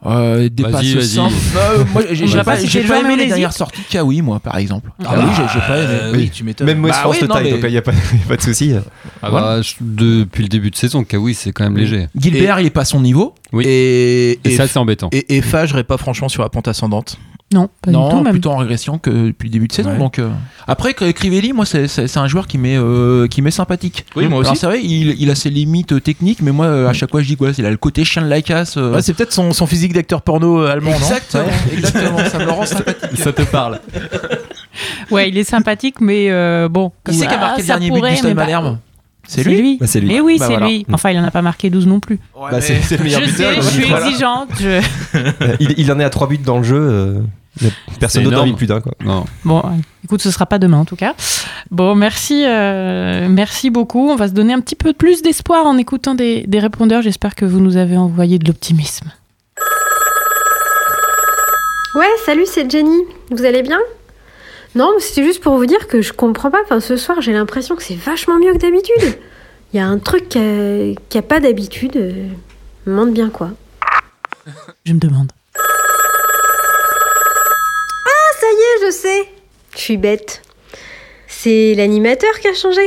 [0.06, 1.18] euh, des Vas-y, vas-y.
[1.56, 4.92] Euh, moi, j'ai j'ai pas, j'ai pas aimé les dernières sorties Kawi, moi, par exemple.
[5.00, 5.88] Ah Kawi, bah, j'ai j'ai pas aimé.
[6.02, 6.68] euh, oui, tu m'étonnes.
[6.68, 7.82] Même moi, Bah oui, taille, mais- donc il n'y a, a
[8.28, 8.74] pas de souci.
[9.24, 12.08] Ah bah, je- depuis le début de saison, Kawi c'est quand même léger.
[12.16, 13.34] Gilbert, il est pas à son niveau.
[13.54, 13.64] Oui.
[13.68, 15.10] Et, Et, et, ça c'est embêtant.
[15.12, 17.18] et, et Fage n'est pas franchement sur la pente ascendante.
[17.54, 18.32] Non, pas non, du tout même.
[18.34, 19.92] plutôt en régression que depuis le début de saison.
[19.92, 19.98] Ouais.
[20.00, 20.30] Donc, euh,
[20.68, 24.04] Après, Crivelli, moi, c'est- un joueur qui m'est euh, sympathique.
[24.16, 24.56] Oui, moi aussi.
[24.56, 27.22] c'est vrai, il, il a ses limites euh, techniques, mais moi, euh, à chaque fois,
[27.22, 28.78] je dis quoi Il a le côté chien de la casse.
[28.78, 30.98] euh, Ouais, c'est peut-être son, son physique d'acteur porno allemand, non?
[30.98, 33.10] Exactement, exactement, ça me le rend sympathique.
[33.20, 33.80] Ça te parle.
[35.12, 36.92] Ouais, il est sympathique, mais euh, bon.
[37.08, 38.78] Qui c'est qui a Ah, marqué le dernier but du Stade bah, Malherbe?
[39.28, 40.08] C'est lui, Bah, c'est lui.
[40.08, 40.68] Mais oui, Bah, c'est voilà.
[40.68, 40.86] lui.
[40.92, 42.16] Enfin, il en a pas marqué 12 non plus.
[42.36, 43.54] Ouais, Bah, mais- c'est le meilleur je buteur.
[43.54, 44.50] sais, je en suis exigeante.
[44.60, 44.82] je-
[45.60, 46.76] il, il en est à 3 buts dans le jeu.
[46.80, 47.20] euh,
[48.00, 48.82] personne d'autre mis plus d'un.
[48.82, 48.92] quoi.
[49.04, 49.26] Non.
[49.46, 49.64] Bon,
[50.04, 51.16] écoute, ce sera pas demain en tout cas.
[51.72, 54.10] Bon, merci, euh, merci beaucoup.
[54.10, 57.02] On va se donner un petit peu plus d'espoir en écoutant des, des répondeurs.
[57.02, 59.10] J'espère que vous nous avez envoyé de l'optimisme.
[61.96, 62.98] Ouais, salut, c'est Jenny.
[63.32, 63.80] Vous allez bien?
[64.76, 66.62] Non, mais c'était juste pour vous dire que je comprends pas.
[66.64, 69.18] Enfin, ce soir, j'ai l'impression que c'est vachement mieux que d'habitude.
[69.74, 71.96] Il y a un truc qui a, qui a pas d'habitude.
[71.96, 72.12] euh,
[72.86, 73.52] Je me demande bien quoi.
[74.86, 75.32] Je me demande.
[78.06, 79.30] Ah, ça y est, je sais.
[79.76, 80.42] Je suis bête.
[81.28, 82.82] C'est l'animateur qui a changé.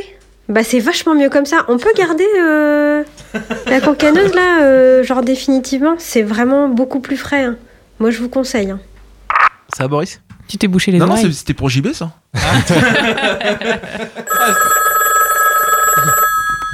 [0.49, 1.65] Bah, c'est vachement mieux comme ça.
[1.69, 3.03] On peut garder euh,
[3.67, 5.97] la cancaneuse là, euh, genre définitivement.
[5.99, 7.45] C'est vraiment beaucoup plus frais.
[7.45, 7.57] hein.
[7.99, 8.71] Moi, je vous conseille.
[8.71, 8.81] hein.
[9.77, 10.21] Ça va, Boris?
[10.49, 12.11] Tu t'es bouché les Non, non, c'est- c'était pour JB ça.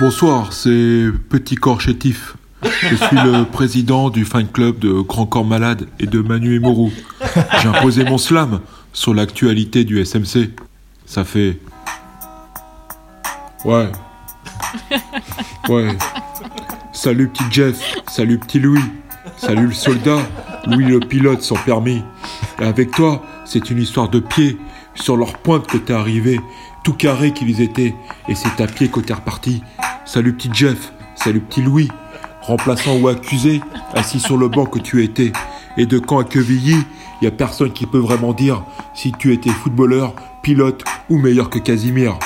[0.00, 2.34] Bonsoir, c'est Petit Corps Chétif.
[2.62, 6.58] Je suis le président du fan club de Grand Corps Malade et de Manu et
[6.58, 6.90] Mourou.
[7.62, 8.60] J'ai imposé mon slam
[8.92, 10.50] sur l'actualité du SMC.
[11.06, 11.58] Ça fait.
[13.64, 13.90] Ouais.
[15.68, 15.96] Ouais.
[16.92, 17.76] Salut petit Jeff,
[18.08, 18.80] salut petit Louis,
[19.36, 20.18] salut le soldat,
[20.66, 22.02] Louis le pilote sans permis.
[22.60, 24.58] Et avec toi, c'est une histoire de pied,
[24.94, 26.40] sur leur pointe que t'es arrivé,
[26.82, 27.94] tout carré qu'ils étaient,
[28.28, 29.62] et c'est à pied que t'es reparti.
[30.04, 31.88] Salut petit Jeff, salut petit Louis,
[32.42, 33.60] remplaçant ou accusé,
[33.94, 35.32] assis sur le banc que tu étais.
[35.76, 36.76] Et de quand à Quevilly,
[37.22, 38.62] y a personne qui peut vraiment dire
[38.94, 42.18] si tu étais footballeur, pilote ou meilleur que Casimir.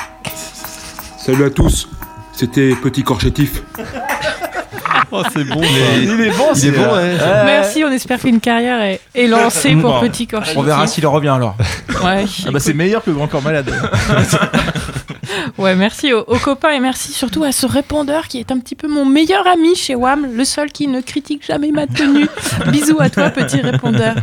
[1.17, 1.89] Salut à tous,
[2.33, 3.63] c'était Petit Corps Chétif.
[5.13, 5.61] Oh, c'est bon.
[5.61, 6.89] Mais il est bon, Il est bon, ouais.
[7.15, 7.45] Ouais.
[7.45, 10.01] Merci, on espère qu'une carrière est, est lancée pour Bon.
[10.01, 11.57] Petit Corps On verra s'il en revient alors.
[12.05, 13.73] Ouais, Ah bah c'est meilleur que Grand Corps Malade.
[15.59, 18.75] ouais, merci aux, aux copains et merci surtout à ce répondeur qui est un petit
[18.77, 22.29] peu mon meilleur ami chez WAM, le seul qui ne critique jamais ma tenue.
[22.71, 24.15] Bisous à toi, petit répondeur.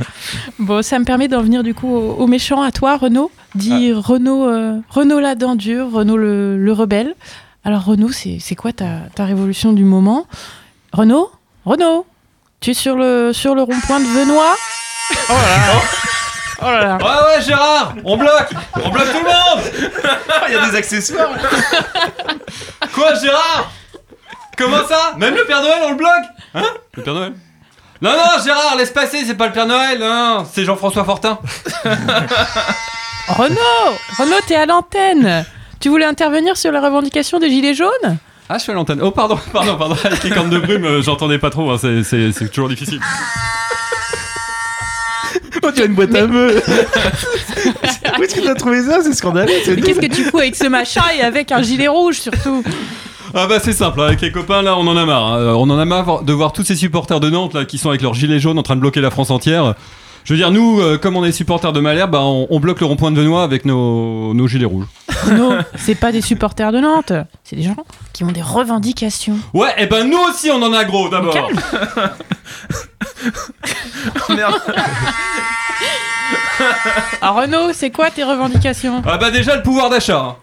[0.59, 3.31] Bon, ça me permet d'en venir du coup au, au méchant, à toi, Renaud.
[3.55, 7.13] Dis Renaud, euh, Renaud la dent dure, Renaud le, le rebelle.
[7.63, 10.27] Alors, Renaud, c'est c'est quoi ta, ta révolution du moment?
[10.95, 11.29] Renaud
[11.65, 12.05] Renaud
[12.61, 14.55] Tu es sur le, sur le rond-point de Venois
[15.11, 15.81] Oh là là.
[16.61, 16.65] Oh.
[16.65, 16.97] Là là.
[16.97, 18.49] Ouais, ouais, Gérard, on bloque.
[18.81, 19.63] On bloque tout le monde.
[20.47, 21.29] Il y a des accessoires.
[22.93, 23.71] Quoi, Gérard?
[24.57, 25.15] Comment ça?
[25.17, 26.23] Même le Père Noël, on le bloque.
[26.53, 26.63] Hein?
[26.93, 27.33] Le Père Noël?
[28.01, 31.39] Non, non, Gérard, laisse passer, c'est pas le Père Noël, non, non, c'est Jean-François Fortin.
[33.27, 35.45] Renaud Renaud, t'es à l'antenne.
[35.81, 38.17] Tu voulais intervenir sur la revendication des Gilets jaunes?
[38.47, 38.99] Ah, je suis à l'antenne.
[39.01, 39.95] Oh, pardon, pardon, pardon.
[40.03, 42.99] Avec les cornes de brume, euh, j'entendais pas trop, hein, c'est- c'est c'est toujours difficile.
[45.63, 46.61] Oh, tu as une boîte à meux.
[48.19, 49.51] Où est-ce que tu as trouvé ça C'est scandaleux.
[49.65, 52.63] qu'est-ce que tu fous avec ce machin et avec un gilet rouge surtout
[53.33, 55.25] Ah bah c'est simple, avec les copains là on en a marre.
[55.33, 55.37] hein.
[55.39, 57.89] Euh, On en a marre de voir tous ces supporters de Nantes là qui sont
[57.89, 59.73] avec leurs gilets jaunes en train de bloquer la France entière.
[60.25, 62.79] Je veux dire, nous, euh, comme on est supporters de Malherbe, bah, on, on bloque
[62.81, 64.87] le rond-point de Venois avec nos, nos gilets rouges.
[65.31, 67.75] Non, c'est pas des supporters de Nantes, c'est des gens
[68.11, 69.37] qui ont des revendications.
[69.53, 71.33] Ouais, et ben nous aussi on en a gros d'abord.
[71.33, 71.59] Calme.
[74.35, 74.55] Merde.
[77.21, 79.01] Ah Renaud, c'est quoi tes revendications?
[79.05, 80.19] Ah bah déjà le pouvoir d'achat.
[80.19, 80.35] hein.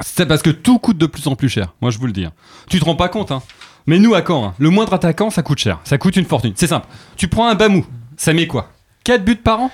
[0.00, 2.24] C'est parce que tout coûte de plus en plus cher, moi je vous le dis.
[2.24, 2.32] hein.
[2.68, 3.42] Tu te rends pas compte, hein.
[3.86, 6.52] Mais nous à Caen, hein, le moindre attaquant ça coûte cher, ça coûte une fortune.
[6.56, 7.84] C'est simple, tu prends un Bamou,
[8.16, 8.68] ça met quoi?
[9.04, 9.70] 4 buts par an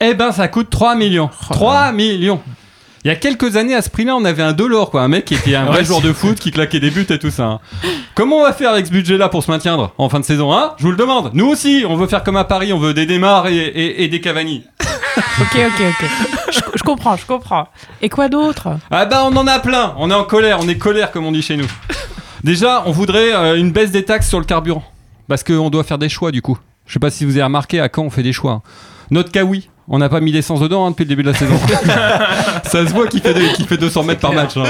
[0.00, 1.30] Eh ben ça coûte 3 millions.
[1.50, 2.40] 3 millions
[3.04, 5.02] il y a quelques années, à ce prix-là, on avait un Dolor, quoi.
[5.02, 7.30] Un mec qui était un vrai joueur de foot, qui claquait des buts et tout
[7.30, 7.44] ça.
[7.44, 7.60] hein.
[8.14, 10.72] Comment on va faire avec ce budget-là pour se maintenir en fin de saison, hein?
[10.78, 11.30] Je vous le demande.
[11.34, 14.08] Nous aussi, on veut faire comme à Paris, on veut des Démarres et, et- et
[14.08, 14.64] des Cavani.
[15.38, 16.08] Ok, ok, ok.
[16.50, 17.68] Je, je comprends, je comprends.
[18.00, 18.68] Et quoi d'autre?
[18.90, 21.32] Ah bah on en a plein, on est en colère, on est colère comme on
[21.32, 21.66] dit chez nous.
[22.42, 24.82] Déjà, on voudrait euh, une baisse des taxes sur le carburant.
[25.28, 26.58] Parce qu'on doit faire des choix du coup.
[26.86, 28.52] Je sais pas si vous avez remarqué à quand on fait des choix.
[28.52, 28.62] hein.
[29.10, 31.56] Notre Kawi, on n'a pas mis d'essence dedans hein, depuis le début de la saison.
[32.64, 33.34] Ça se voit qu'il fait,
[33.66, 34.56] fait 200 mètres par match.
[34.56, 34.64] hein.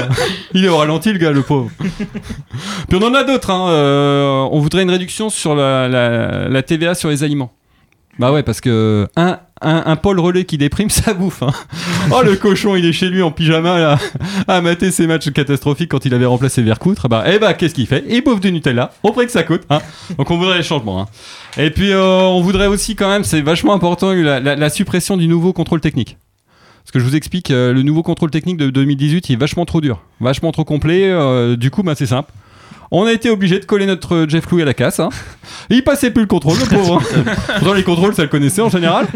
[0.53, 1.69] Il est au ralenti le gars, le pauvre.
[1.79, 3.49] Puis on en a d'autres.
[3.51, 3.69] hein.
[3.69, 7.51] Euh, on voudrait une réduction sur la, la- la TVA sur les aliments.
[8.17, 11.43] Bah ouais, parce que un, Paul Relais qui déprime, ça bouffe.
[11.43, 11.51] hein.
[12.11, 13.99] Oh le cochon, il est chez lui en pyjama là,
[14.47, 17.09] à mater ses matchs catastrophiques quand il avait remplacé Vercoutre.
[17.09, 18.03] Bah, eh bah, qu'est-ce qu'il fait?
[18.07, 19.63] Il bouffe du Nutella, au prix que ça coûte.
[19.69, 19.79] hein.
[20.17, 21.01] Donc on voudrait les changements.
[21.01, 21.07] hein.
[21.57, 25.51] Et puis euh, on voudrait aussi quand même, c'est vachement important, la suppression du nouveau
[25.53, 26.17] contrôle technique.
[26.83, 29.65] Parce que je vous explique, euh, le nouveau contrôle technique de 2018, il est vachement
[29.65, 31.09] trop dur, vachement trop complet.
[31.09, 32.31] euh, du coup, bah, c'est simple.
[32.97, 34.99] On a été obligé de coller notre Jeff Louis à la casse.
[35.01, 35.09] hein.
[35.69, 37.01] Il passait plus le contrôle, le pauvre.
[37.17, 37.23] hein.
[37.59, 39.07] Pourtant, les contrôles, ça le connaissait en général.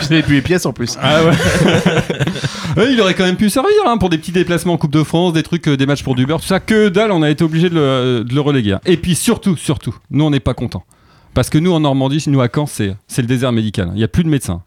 [0.00, 0.98] Je n'avais plus les pièces en plus.
[1.00, 1.20] Ah
[2.76, 2.92] ouais.
[2.92, 5.32] Il aurait quand même pu servir hein, pour des petits déplacements en Coupe de France,
[5.32, 6.60] des trucs, euh, des matchs pour du beurre, tout ça.
[6.60, 8.76] Que dalle, on a été obligé de le, de le reléguer.
[8.84, 10.84] Et puis surtout, surtout, nous on n'est pas contents.
[11.32, 13.88] Parce que nous en Normandie, nous à Caen, c'est le désert médical.
[13.94, 14.62] Il n'y a plus de médecins.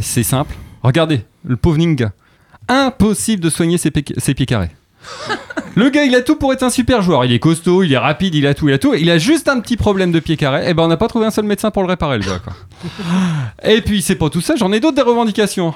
[0.00, 0.54] C'est simple.
[0.82, 2.12] Regardez, le pauvre Ninga.
[2.68, 4.70] Impossible de soigner ses pieds carrés.
[5.76, 7.24] Le gars, il a tout pour être un super joueur.
[7.26, 8.94] Il est costaud, il est rapide, il a tout, il a tout.
[8.94, 10.68] Il a juste un petit problème de pied carré.
[10.70, 12.38] Et ben, on n'a pas trouvé un seul médecin pour le réparer, le gars.
[12.42, 12.54] Quoi.
[13.62, 14.56] Et puis, c'est pas tout ça.
[14.56, 15.74] J'en ai d'autres des revendications.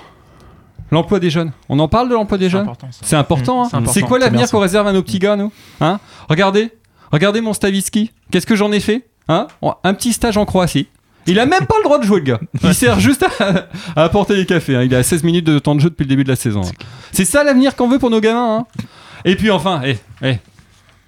[0.90, 1.52] L'emploi des jeunes.
[1.68, 2.98] On en parle de l'emploi des jeunes important, ça.
[3.04, 3.58] C'est important.
[3.58, 3.68] Mmh, hein.
[3.70, 3.92] c'est important.
[3.92, 6.00] C'est quoi C'est l'avenir qu'on réserve à nos petits gars, nous hein?
[6.28, 6.72] Regardez,
[7.12, 8.10] regardez mon Stavisky.
[8.32, 9.46] Qu'est-ce que j'en ai fait hein?
[9.84, 10.88] Un petit stage en Croatie.
[11.26, 12.40] Il a même pas le droit de jouer, le gars.
[12.64, 14.74] Il sert juste à, à apporter des cafés.
[14.76, 14.82] hein.
[14.82, 16.62] Il a 16 minutes de temps de jeu depuis le début de la saison.
[16.64, 16.70] hein.
[17.12, 18.60] C'est ça l'avenir qu'on veut pour nos gamins.
[18.60, 18.82] hein.
[19.24, 20.38] Et puis enfin, eh, eh,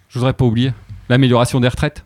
[0.08, 0.72] je voudrais pas oublier
[1.08, 2.04] l'amélioration des retraites.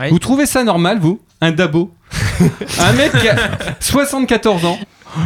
[0.00, 0.08] Oui.
[0.10, 1.20] Vous trouvez ça normal, vous?
[1.40, 1.92] Un dabo
[2.80, 3.36] Un mec qui a
[3.80, 4.78] 74 ans.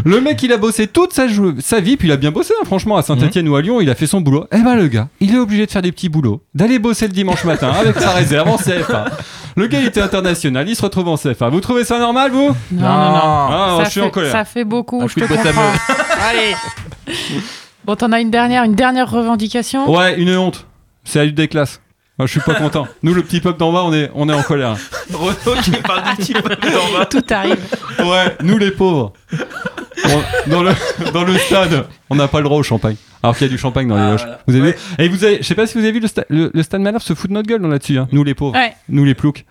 [0.05, 2.97] Le mec, il a bossé toute sa, vie, puis il a bien bossé, hein, franchement,
[2.97, 4.47] à Saint-Etienne ou à Lyon, il a fait son boulot.
[4.53, 7.13] Eh ben, le gars, il est obligé de faire des petits boulots, d'aller bosser le
[7.13, 9.05] dimanche matin avec sa réserve en CFA.
[9.57, 11.49] Le gars, il était international, il se retrouve en CFA.
[11.49, 12.49] Vous trouvez ça normal, vous?
[12.73, 13.21] Non, non, non.
[13.23, 14.33] Ah, ça, je suis fait, en colère.
[14.33, 15.73] ça fait beaucoup, je coup te comprends.
[16.29, 16.55] Allez.
[17.87, 20.67] Bon, t'en as une dernière, une dernière revendication Ouais, une honte.
[21.05, 21.81] C'est la lutte des classes.
[22.19, 22.89] Moi, je suis pas content.
[23.03, 24.77] Nous, le petit peuple d'en bas, on est, on est en colère.
[25.13, 27.07] Renaud qui parle du petit peuple d'en bas.
[27.11, 27.59] Tout arrive.
[28.01, 29.13] Ouais, nous les pauvres.
[30.05, 30.73] On- dans, le,
[31.13, 32.97] dans le stade, on n'a pas le droit au champagne.
[33.23, 34.21] Alors qu'il y a du champagne dans les Ah, loges.
[34.23, 34.41] voilà.
[34.47, 34.77] Vous avez Ouais.
[34.99, 36.63] vu Et vous avez, je sais pas si vous avez vu le, sta- le, le
[36.63, 37.99] stade Malherbe se fout de notre gueule dans là-dessus.
[37.99, 38.09] hein.
[38.13, 38.75] Nous les pauvres, Ouais.
[38.89, 39.45] nous les ploucs.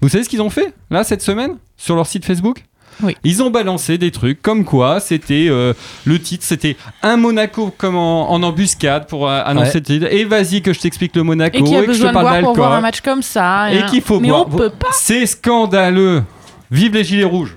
[0.00, 2.64] Vous savez ce qu'ils ont fait là cette semaine sur leur site Facebook?
[3.02, 3.16] Oui.
[3.24, 5.72] Ils ont balancé des trucs comme quoi c'était euh,
[6.04, 9.74] le titre, c'était un Monaco comme en, en embuscade pour euh, annoncer Ouais.
[9.74, 10.06] le titre.
[10.10, 12.22] Et vas-y que je t'explique le Monaco Et qui a que je besoin te de
[12.22, 12.82] parle voir un d'alcool.
[12.82, 13.72] match comme ça.
[13.72, 13.86] Et hein.
[13.88, 14.46] qu'il faut Mais boire.
[14.48, 14.88] on peut pas.
[14.92, 16.22] C'est scandaleux.
[16.70, 17.56] Vive les gilets rouges.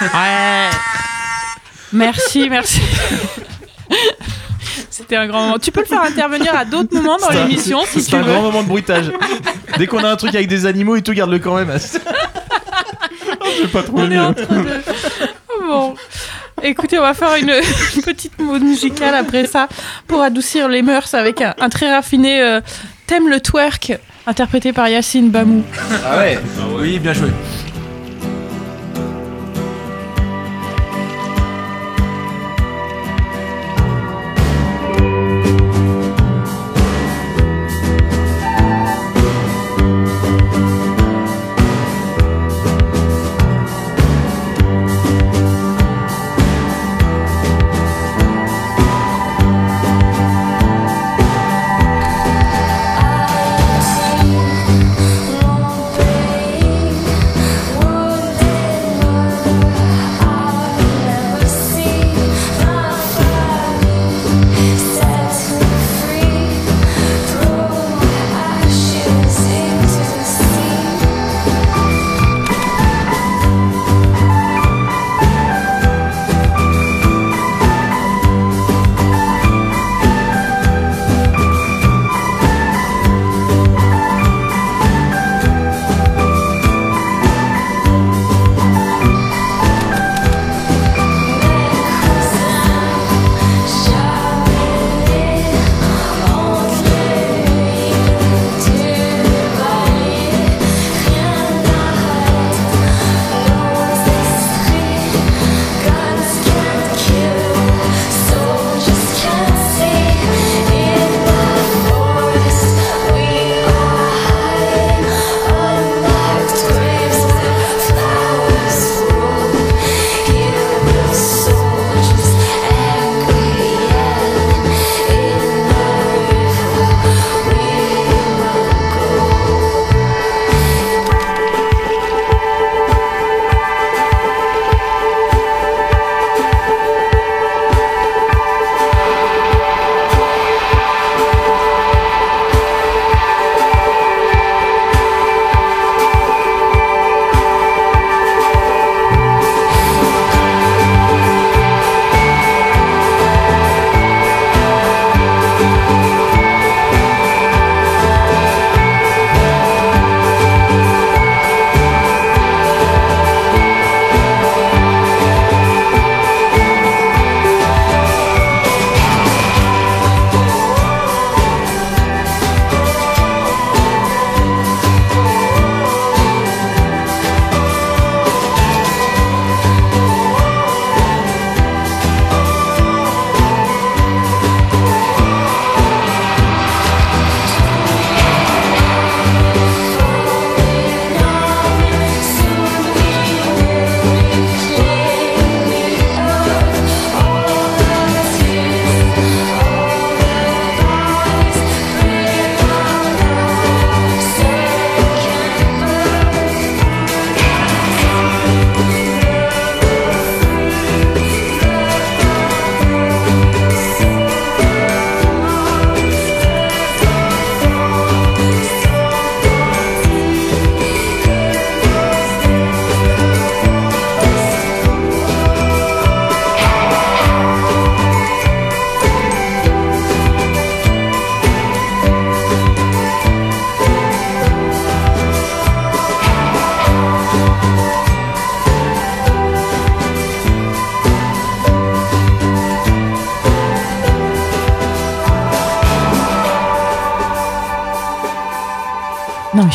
[0.00, 0.68] Ouais.
[1.92, 2.80] Merci, merci.
[4.90, 5.58] C'était un grand moment.
[5.58, 8.16] Tu peux le faire intervenir à d'autres moments dans C'est un- l'émission si C'est tu
[8.16, 8.32] un veux.
[8.32, 9.10] grand moment de bruitage.
[9.78, 11.70] Dès qu'on a un truc avec des animaux, et tout garde le quand même.
[13.56, 14.68] Je vais pas trouver On est en train de...
[15.66, 15.94] Bon.
[16.62, 17.50] Écoutez, on va faire une,
[17.96, 19.66] une petite mode musicale après ça
[20.06, 22.60] pour adoucir les mœurs avec un, un très raffiné euh,
[23.06, 25.64] Thème le twerk interprété par Yacine Bamou.
[26.06, 26.38] Ah ouais
[26.78, 27.30] Oui, bien joué.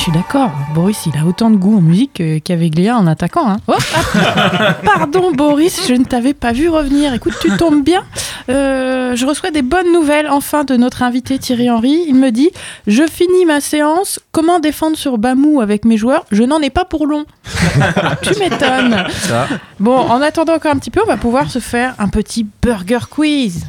[0.05, 0.51] Suis d'accord.
[0.75, 3.49] Boris, il a autant de goût en musique que- qu'Aveglia en attaquant.
[3.49, 3.57] Hein.
[3.67, 4.75] Oh, ah.
[4.85, 7.11] Pardon, Boris, je ne t'avais pas vu revenir.
[7.15, 8.03] Écoute, tu tombes bien.
[8.47, 12.03] Euh, je reçois des bonnes nouvelles enfin de notre invité Thierry Henry.
[12.07, 12.51] Il me dit
[12.85, 14.19] Je finis ma séance.
[14.31, 16.25] Comment défendre sur Bamou avec mes joueurs?
[16.31, 17.25] Je n'en ai pas pour long.
[18.21, 19.05] tu m'étonnes.
[19.23, 19.47] Ça.
[19.79, 22.99] Bon, en attendant encore un petit peu, on va pouvoir se faire un petit burger
[23.09, 23.65] quiz.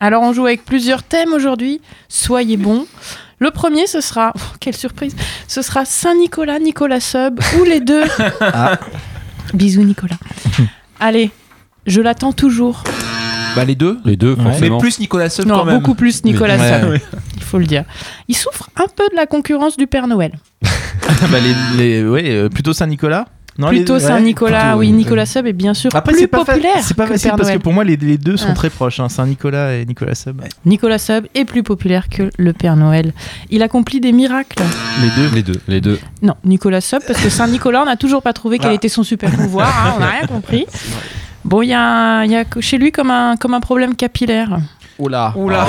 [0.00, 1.80] Alors on joue avec plusieurs thèmes aujourd'hui.
[2.08, 2.86] Soyez bons.
[3.40, 5.14] Le premier, ce sera, oh, quelle surprise,
[5.46, 8.04] ce sera Saint-Nicolas, Nicolas Sub, ou les deux.
[8.40, 8.78] Ah.
[9.54, 10.16] Bisous Nicolas.
[11.00, 11.30] Allez,
[11.86, 12.82] je l'attends toujours.
[13.56, 13.98] Bah les deux.
[14.04, 14.78] Les deux, Mais forcément.
[14.78, 15.78] plus Nicolas Sub Non, quand même.
[15.78, 16.80] beaucoup plus Nicolas Ouais.
[16.80, 17.02] Sub, Ouais.
[17.36, 17.84] il faut le dire.
[18.28, 20.32] Il souffre un peu de la concurrence du Père Noël.
[20.62, 21.38] bah,
[21.76, 23.26] les, les- ouais, euh, plutôt Saint-Nicolas
[23.58, 24.92] Non, Plutôt ouais, Saint-Nicolas, oui.
[24.92, 27.36] Nicolas Sub est bien sûr Après, plus pas, populaire c'est pas que le facile Père
[27.36, 27.60] parce que Noël.
[27.62, 28.54] pour moi, les, les deux sont Ah.
[28.54, 30.40] très proches, hein, Saint-Nicolas et Nicolas Sub.
[30.64, 33.12] Nicolas Sub est plus populaire que le Père Noël.
[33.50, 34.62] Il accomplit des miracles.
[35.02, 35.60] Les deux Les deux.
[35.66, 35.98] Les deux.
[36.22, 38.74] Non, Nicolas Sub, parce que Saint-Nicolas, on n'a toujours pas trouvé quel Ah.
[38.74, 40.64] était son super pouvoir, hein, on n'a rien compris.
[41.44, 44.58] Bon, il y a, il y a chez lui comme un, comme un problème capillaire.
[44.98, 45.64] Oula Oula.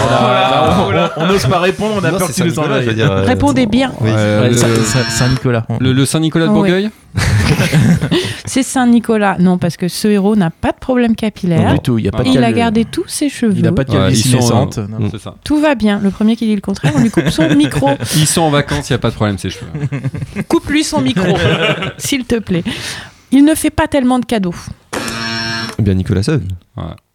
[0.88, 1.14] Oula.
[1.18, 2.50] On on n'ose pas répondre, on a Non, peur tu nous
[2.94, 3.92] dire, euh, Répondez bien.
[4.02, 4.12] Ouais,
[5.10, 5.66] Saint-Nicolas.
[5.80, 6.56] le, le Saint-Nicolas de Ouais.
[6.56, 6.90] Bourgueil
[8.46, 9.38] C'est Saint-Nicolas.
[9.40, 11.70] Non, parce que ce héros n'a pas de problème capillaire.
[11.70, 13.54] Non, du tout, il a pas de Il a cal- gardé tous ses cheveux.
[13.56, 14.78] Il n'a pas de Ouais, calvitie ils sont, naissante.
[14.80, 15.10] euh, non.
[15.12, 15.36] C'est ça.
[15.44, 16.00] Tout va bien.
[16.00, 17.92] Le premier qui dit le contraire, on lui coupe son micro.
[18.16, 19.68] Ils sont en vacances, il n'y a pas de problème, ces cheveux.
[20.48, 21.38] Coupe-lui son micro,
[21.98, 22.64] s'il te plaît.
[23.32, 24.56] Il ne fait pas tellement de cadeaux.
[25.78, 26.42] Eh Bien Nicolas Sub.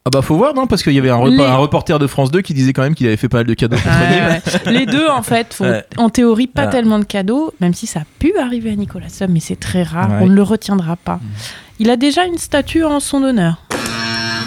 [0.07, 2.07] Ah bah faut voir non parce qu'il y avait un, repo- Les- un reporter de
[2.07, 3.77] France 2 qui disait quand même qu'il avait fait pas mal de cadeaux.
[3.79, 4.41] contre Ouais, Nîmes.
[4.67, 4.73] ouais.
[4.73, 5.83] Les deux, en fait, font Ouais.
[5.97, 9.31] en théorie pas tellement de cadeaux, même si ça a pu arriver à Nicolas Sub,
[9.31, 11.21] mais c'est très rare, on ne le retiendra pas.
[11.79, 13.63] Il a déjà une statue en son honneur.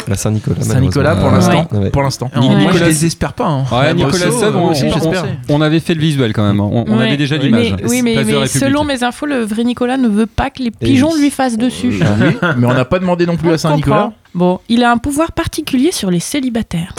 [0.08, 0.62] La Saint-Nicolas.
[0.62, 1.68] Saint-Nicolas pour l'instant.
[1.72, 1.90] Ouais.
[1.90, 2.30] Pour l'instant.
[2.36, 2.68] Moi, Ouais.
[2.74, 3.46] je les espère pas.
[3.48, 3.64] hein.
[3.72, 5.26] Ouais, Nicolas Sub, moi on, aussi, on- j'espère.
[5.50, 6.60] on- on avait fait le visuel quand même.
[6.60, 7.76] On, on avait déjà l'image.
[7.88, 8.16] Oui, mais,
[8.48, 12.00] selon mes infos, le vrai Nicolas ne veut pas que les pigeons lui fassent dessus.
[12.02, 13.96] Ah mais on n'a pas demandé non plus On à Saint-Nicolas.
[13.96, 14.14] comprend.
[14.36, 16.94] Bon, il a un pouvoir particulier sur les célibataires.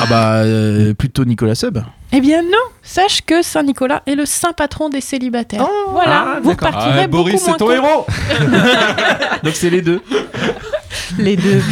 [0.00, 1.78] Ah bah euh, plutôt Nicolas Sub.
[2.12, 5.66] Eh bien non, sache que Saint Nicolas est le saint patron des célibataires.
[5.90, 8.06] voilà, ah, vous partirez Ah, Boris, c'est ton héros
[9.42, 10.00] Donc c'est les deux.
[11.18, 11.62] Les deux,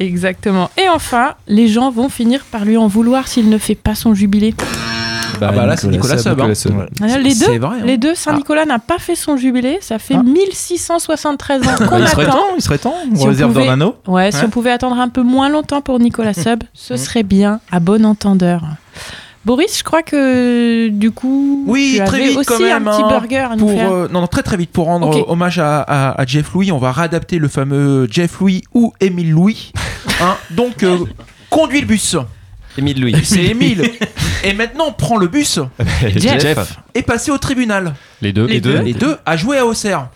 [0.00, 0.68] exactement.
[0.76, 4.14] Et enfin, les gens vont finir par lui en vouloir s'il ne fait pas son
[4.14, 4.54] jubilé.
[5.40, 6.54] Ah bah là, c'est Nicolas Sub, hein.
[6.54, 6.76] Sub.
[6.76, 6.86] Ouais.
[7.02, 7.76] Alors, les deux, vrai.
[7.80, 7.84] hein.
[7.84, 9.78] les deux, Saint Nicolas n'a pas fait son jubilé.
[9.80, 10.22] Ça fait Ah.
[10.22, 12.94] 1673 ans qu'on Bah, il serait temps, il serait temps.
[13.12, 13.96] On Si on réserve pouvait- dans l'anneau.
[14.06, 14.44] Ouais, si Ouais.
[14.46, 18.04] on pouvait attendre un peu moins longtemps pour Nicolas Sub, ce serait bien, à bon
[18.04, 18.62] entendeur.
[19.44, 22.88] Boris, je crois que du coup, Oui, tu très avais vite aussi quand même.
[22.88, 23.92] un petit hein, burger à nous pour, faire.
[23.92, 26.78] euh, non, non, très très vite pour rendre hommage à, à- à Jeff Louis, on
[26.78, 29.72] va réadapter le fameux Jeff Louis ou Émile Louis.
[30.22, 30.98] Hein, donc, euh,
[31.50, 32.16] conduis le bus.
[32.78, 33.16] Émile Louis.
[33.24, 33.90] C'est Émile.
[34.44, 35.58] Et maintenant, prends le bus
[36.16, 36.78] Jeff.
[36.94, 37.94] et passez au tribunal.
[38.22, 38.46] Les deux.
[38.46, 38.78] Les deux.
[38.78, 40.08] Les deux à jouer à Auxerre.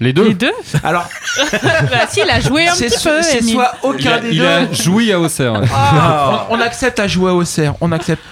[0.00, 0.28] Les deux.
[0.28, 0.52] Les deux
[0.84, 1.08] Alors,
[1.52, 4.18] Bah si, il a joué un c'est petit so- peu, c'est soit Il aucun a,
[4.20, 4.46] des il deux.
[4.46, 5.60] a joui à Auxerre.
[5.74, 7.74] Ah, on, on accepte à jouer à Auxerre.
[7.80, 8.22] On accepte.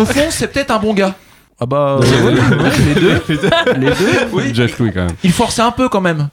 [0.00, 1.14] Au fond, c'est peut-être un bon gars.
[1.62, 3.22] Ah bah euh, ouais, ouais, les deux.
[3.76, 4.28] Les deux.
[4.32, 4.54] Oui.
[4.54, 5.16] Jeff Louis quand même.
[5.22, 6.28] Il forçait un peu quand même.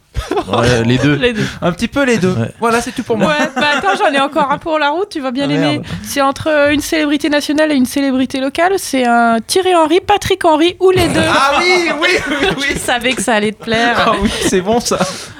[0.47, 1.15] Ouais, les deux.
[1.15, 1.45] Les deux.
[1.61, 2.31] Un petit peu les deux.
[2.31, 2.49] Ouais.
[2.61, 3.27] Voilà, c'est tout pour moi.
[3.27, 5.81] Ouais, bah attends, j'en ai encore un pour la route, tu vas bien Ah, l'aimer.
[6.01, 8.75] C'est entre une célébrité nationale et une célébrité locale.
[8.77, 11.19] C'est un Thierry Henry, Patrick Henry ou les deux.
[11.27, 12.65] Ah oui, oui, oui, oui.
[12.75, 13.97] Je savais que ça allait te plaire.
[14.07, 14.97] Ah oui, c'est bon ça.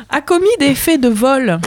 [0.10, 1.60] A commis des faits de vol.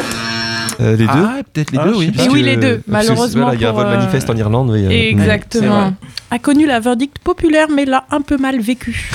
[0.81, 2.13] Euh, les deux Ah, peut-être les Ah, deux, oui.
[2.19, 4.37] Et oui, les deux, malheureusement voilà, Il y a un pour, vol euh, manifeste en
[4.37, 4.71] Irlande.
[4.71, 5.93] oui, euh, Exactement.
[6.31, 9.11] A connu la verdict populaire, mais l'a un peu mal vécu.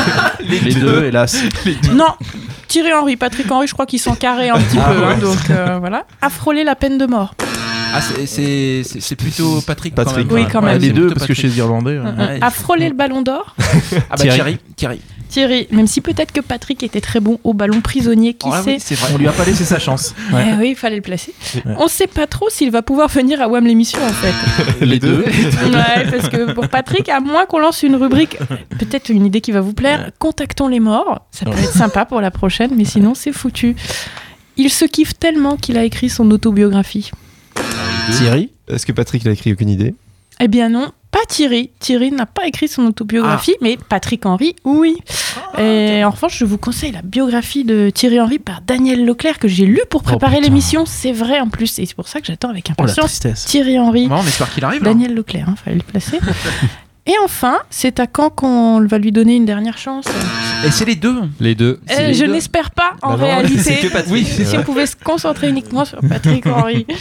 [0.48, 1.36] Les deux, hélas.
[1.94, 2.06] Non,
[2.68, 5.00] Thierry Henry, Patrick Henry, je crois qu'ils sont carrés un petit Ah peu.
[5.00, 5.06] ouais.
[5.06, 6.04] hein, donc euh, voilà.
[6.20, 7.34] A frôlé la peine de mort.
[7.94, 9.94] Ah, c'est- plutôt Patrick.
[9.94, 10.28] Patrick.
[10.28, 10.44] Quand même.
[10.44, 10.82] Oui, quand Ouais, même.
[10.82, 11.98] les deux parce que chez les Irlandais.
[11.98, 12.04] ouais.
[12.04, 12.38] Ouais.
[12.42, 13.54] A frôlé le ballon d'or.
[14.10, 14.58] Ah bah Thierry.
[14.76, 15.00] Thierry.
[15.28, 15.66] Thierry.
[15.70, 18.76] Même si peut-être que Patrick était très bon au ballon prisonnier, qui Oh, sait oui,
[18.78, 19.10] c'est vrai.
[19.14, 20.14] On lui a pas laissé sa chance.
[20.32, 20.44] Ouais.
[20.50, 21.32] Eh oui, il fallait le placer.
[21.54, 21.74] Ouais.
[21.78, 24.34] On sait pas trop s'il va pouvoir venir à WAM l'émission en fait.
[24.84, 25.18] Les deux.
[25.24, 28.36] ouais, parce que pour Patrick, à moins qu'on lance une rubrique,
[28.78, 31.26] peut-être une idée qui va vous plaire, contactons les morts.
[31.30, 33.76] Ça peut être sympa pour la prochaine, mais sinon c'est foutu.
[34.56, 37.10] Il se kiffe tellement qu'il a écrit son autobiographie.
[38.12, 38.50] Thierry?
[38.68, 39.52] Est-ce que Patrick il a écrit?
[39.52, 39.94] Aucune idée
[40.40, 41.70] Eh bien non, pas Thierry.
[41.78, 44.96] Thierry n'a pas écrit son autobiographie, mais Patrick Henry, oui.
[45.58, 49.48] Et en revanche, je vous conseille la biographie de Thierry Henry par Daniel Leclerc que
[49.48, 50.48] j'ai lu pour préparer putain.
[50.48, 50.84] l'émission.
[50.84, 53.20] C'est vrai en plus, et c'est pour ça que j'attends avec Oh impatience.
[53.46, 54.08] Thierry Henry.
[54.08, 54.82] Bon, on espère qu'il arrive.
[54.82, 54.90] là.
[54.90, 56.18] Daniel Leclerc, il fallait le placer.
[57.06, 60.06] Et enfin, c'est à quand qu'on va lui donner une dernière chance
[60.64, 61.22] Et c'est les deux.
[61.38, 61.78] Les deux.
[61.90, 63.76] Euh, les Je n'espère pas en Bah réalité.
[63.82, 64.12] que Patrick.
[64.12, 66.86] Oui, si on pouvait se concentrer uniquement sur Patrick Henry.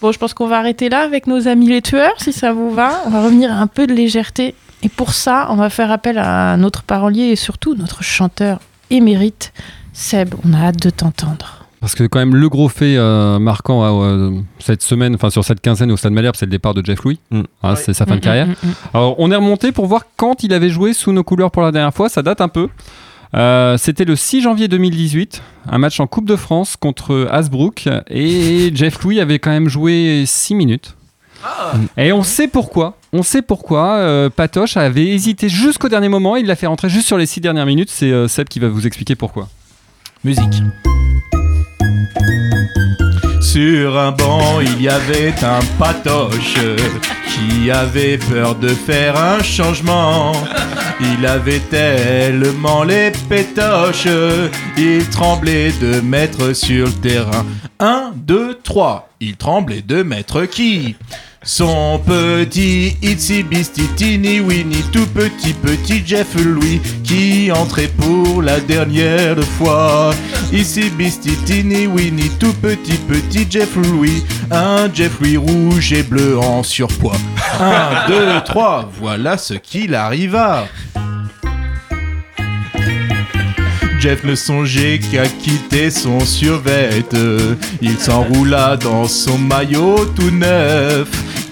[0.00, 2.70] Bon, je pense qu'on va arrêter là avec nos amis les tueurs, si ça vous
[2.70, 3.02] va.
[3.04, 4.54] On va revenir à un peu de légèreté.
[4.82, 9.52] Et pour ça, on va faire appel à notre parolier et surtout notre chanteur émérite,
[9.92, 10.34] Seb.
[10.42, 11.59] On a hâte de t'entendre.
[11.80, 15.60] Parce que quand même le gros fait euh, marquant euh, cette semaine, enfin sur cette
[15.62, 17.18] quinzaine au Stade Malherbe, c'est le départ de Jeff Louis.
[17.30, 17.40] Mm.
[17.62, 18.46] Hein, C'est sa fin de Mm, carrière.
[18.48, 18.74] mm, mm, mm.
[18.92, 21.72] Alors on est remonté pour voir quand il avait joué sous nos couleurs pour la
[21.72, 22.08] dernière fois.
[22.10, 22.68] Ça date un peu.
[23.34, 28.70] Euh, C'était le 6 janvier 2018, un match en Coupe de France contre Hasbrook et
[28.74, 30.96] Jeff Louis avait quand même joué 6 minutes.
[31.96, 32.98] Et on sait pourquoi.
[33.14, 33.94] on sait pourquoi.
[34.00, 36.36] euh, Patoche avait hésité jusqu'au dernier moment.
[36.36, 37.88] Il l'a fait rentrer juste sur les six dernières minutes.
[37.88, 39.48] C'est euh, Seb qui va vous expliquer pourquoi.
[40.22, 40.60] Musique.
[43.60, 46.54] Sur un banc, il y avait un patoche
[47.28, 50.32] qui avait peur de faire un changement.
[50.98, 54.08] Il avait tellement les pétoches,
[54.78, 57.44] il tremblait de mettre sur le terrain.
[57.80, 59.10] Un, deux, trois.
[59.20, 60.96] Il tremblait de mettre qui?
[61.42, 68.60] Son petit Itsy Bisty Teeny Winnie tout petit petit Jeff Louis qui entrait pour la
[68.60, 70.10] dernière fois.
[70.52, 76.38] Itsy Bisty Teeny Winnie tout petit petit Jeff Louis un Jeff Louis rouge et bleu
[76.38, 77.16] en surpoids.
[77.60, 80.66] Un, deux, trois, voilà ce qu'il arriva.
[84.00, 86.88] Jeff ne songeait qu'à quitter son survêt.
[87.82, 91.06] Il s'enroula dans son maillot tout neuf,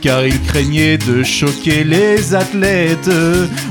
[0.08, 3.10] car il craignait de choquer les athlètes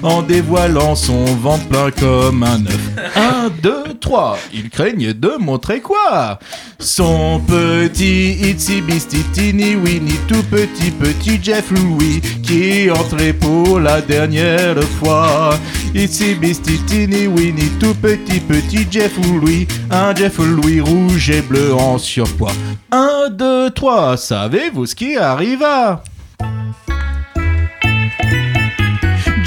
[0.03, 3.15] en dévoilant son ventre plein comme un œuf.
[3.15, 6.37] Un, deux, trois, il craignait de montrer quoi?
[6.77, 13.99] Son petit Itsy Bisty Teeny Winnie, tout petit petit Jeff Louis, qui entrait pour la
[14.01, 15.57] dernière fois.
[15.95, 21.73] Itsy Bisty Teeny Winnie, tout petit petit Jeff Louis, un Jeff Louis rouge et bleu
[21.73, 22.53] en surpoids.
[22.91, 26.03] Un, deux, trois, savez-vous ce qui arriva?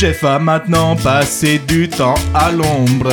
[0.00, 3.12] Jeff a maintenant passé du temps à l'ombre.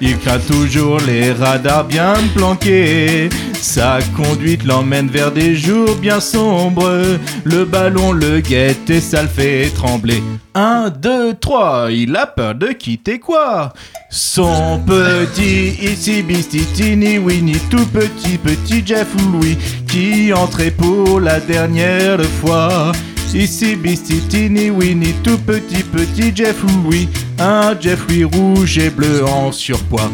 [0.00, 3.28] Il craint toujours les radars bien planqués.
[3.52, 7.18] Sa conduite l'emmène vers des jours bien sombres.
[7.44, 10.22] Le ballon le guette et ça le fait trembler.
[10.54, 13.74] Un, deux, trois, il a peur de quitter quoi?
[14.08, 21.38] Son petit Itsy Bisty Teeny Winnie, tout petit petit Jeff Louis, qui entrait pour la
[21.38, 22.92] dernière fois.
[23.34, 27.08] Ici Bisty Teeny Winnie, tout petit petit Jeff Louis,
[27.38, 30.10] un Jeff Louis rouge et bleu en surpoids.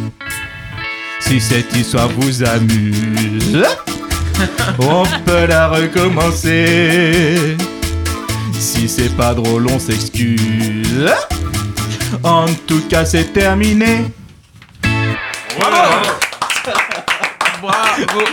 [1.21, 3.63] Si cette histoire vous amuse,
[4.79, 7.57] on peut la recommencer.
[8.59, 11.11] Si c'est pas drôle, on s'excuse.
[12.23, 14.07] En tout cas, c'est terminé.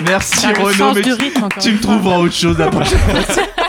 [0.07, 3.66] Merci T'as le Renaud, mais tu- rythme, tu me trouveras autre chose la prochaine fois.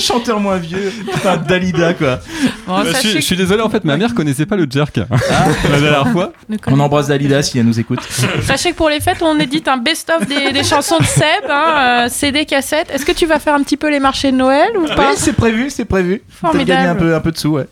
[0.00, 2.18] Un chanteur moins vieux, putain Dalida quoi.
[2.66, 4.98] Bon, je, suis, je que- suis désolé, en fait, ma mère connaissait pas le jerk
[5.10, 5.16] Ah.
[5.70, 6.32] la dernière fois.
[6.66, 8.00] On embrasse Dalida si elle nous écoute.
[8.42, 12.04] Sachez que pour les fêtes, on édite un best-of des, des chansons de Seb, hein,
[12.04, 12.90] euh, CD, cassette.
[12.92, 15.14] Est-ce que tu vas faire un petit peu les marchés de Noël ou pas Oui,
[15.16, 16.22] c'est prévu, c'est prévu.
[16.28, 16.68] Formidable.
[16.68, 17.66] gagner un peu, un peu de sous, ouais.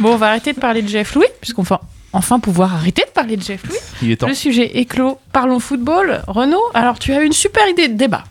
[0.00, 1.80] Bon, on va arrêter de parler de Jeff Louis, puisqu'on va
[2.12, 3.76] enfin pouvoir arrêter de parler de Jeff Louis.
[4.02, 4.28] Il est temps.
[4.28, 5.18] Le sujet est clos.
[5.32, 6.22] Parlons football.
[6.26, 8.24] Renaud, alors tu as eu une super idée de débat.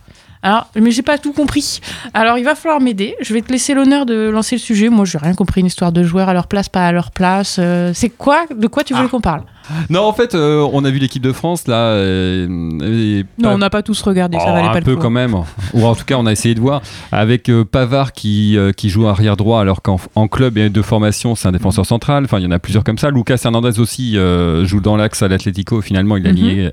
[0.48, 1.80] Alors, mais j'ai pas tout compris.
[2.14, 3.14] Alors, il va falloir m'aider.
[3.20, 4.88] Je vais te laisser l'honneur de lancer le sujet.
[4.88, 5.60] Moi, j'ai rien compris.
[5.60, 7.56] Une histoire de joueurs à leur place, pas à leur place.
[7.58, 9.42] Euh, c'est quoi De quoi tu voulais qu'on parle?
[9.90, 11.74] Non, en fait, euh, on a vu l'équipe de France là.
[11.74, 12.46] euh,
[12.80, 14.38] et Non, pas- on n'a pas tous regardé.
[14.38, 15.02] ça Oh, valait un pas le peu coup.
[15.02, 15.34] quand même,
[15.74, 16.80] ou en tout cas on a essayé de voir
[17.12, 21.48] avec Pavard qui, qui joue arrière droit alors qu'en en club et de formation c'est
[21.48, 22.24] un défenseur central.
[22.24, 23.10] Enfin il y en a plusieurs comme ça.
[23.10, 24.16] Lucas Hernandez aussi
[24.62, 25.82] joue dans l'axe à l'Atlético.
[25.82, 26.36] Finalement il a Mhm.
[26.36, 26.70] lié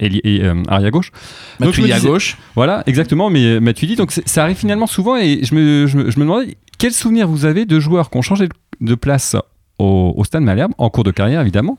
[0.00, 1.12] et, et, euh, arrière gauche.
[1.58, 2.36] Matuidi à gauche.
[2.56, 3.30] Voilà, exactement.
[3.30, 6.56] Mais Matuidi, donc ça arrive finalement souvent et je me, je me, je me demandais
[6.78, 8.48] quel souvenir vous avez de joueurs qui ont changé
[8.80, 9.36] de- place
[9.78, 11.78] au, au Stade Malherbe en cours de carrière évidemment?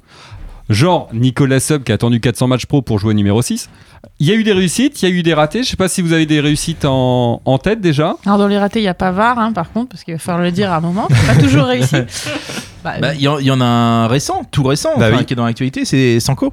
[0.69, 3.69] Genre Nicolas Sub qui a attendu 400 matchs pro pour jouer numéro 6.
[4.19, 5.63] Il y a eu des réussites, il y a eu des ratés.
[5.63, 8.15] Je sais pas si vous avez des réussites en, en tête déjà.
[8.26, 10.19] Alors, dans les ratés, il n'y a pas VAR, hein, par contre, parce qu'il va
[10.19, 11.07] falloir le dire à un moment.
[11.28, 11.95] Pas toujours réussi.
[12.84, 15.17] Bah, Bah, Il y, en- il y en a un récent, tout récent, Bah enfin,
[15.19, 15.26] oui.
[15.26, 16.51] qui est dans l'actualité, c'est Sanko.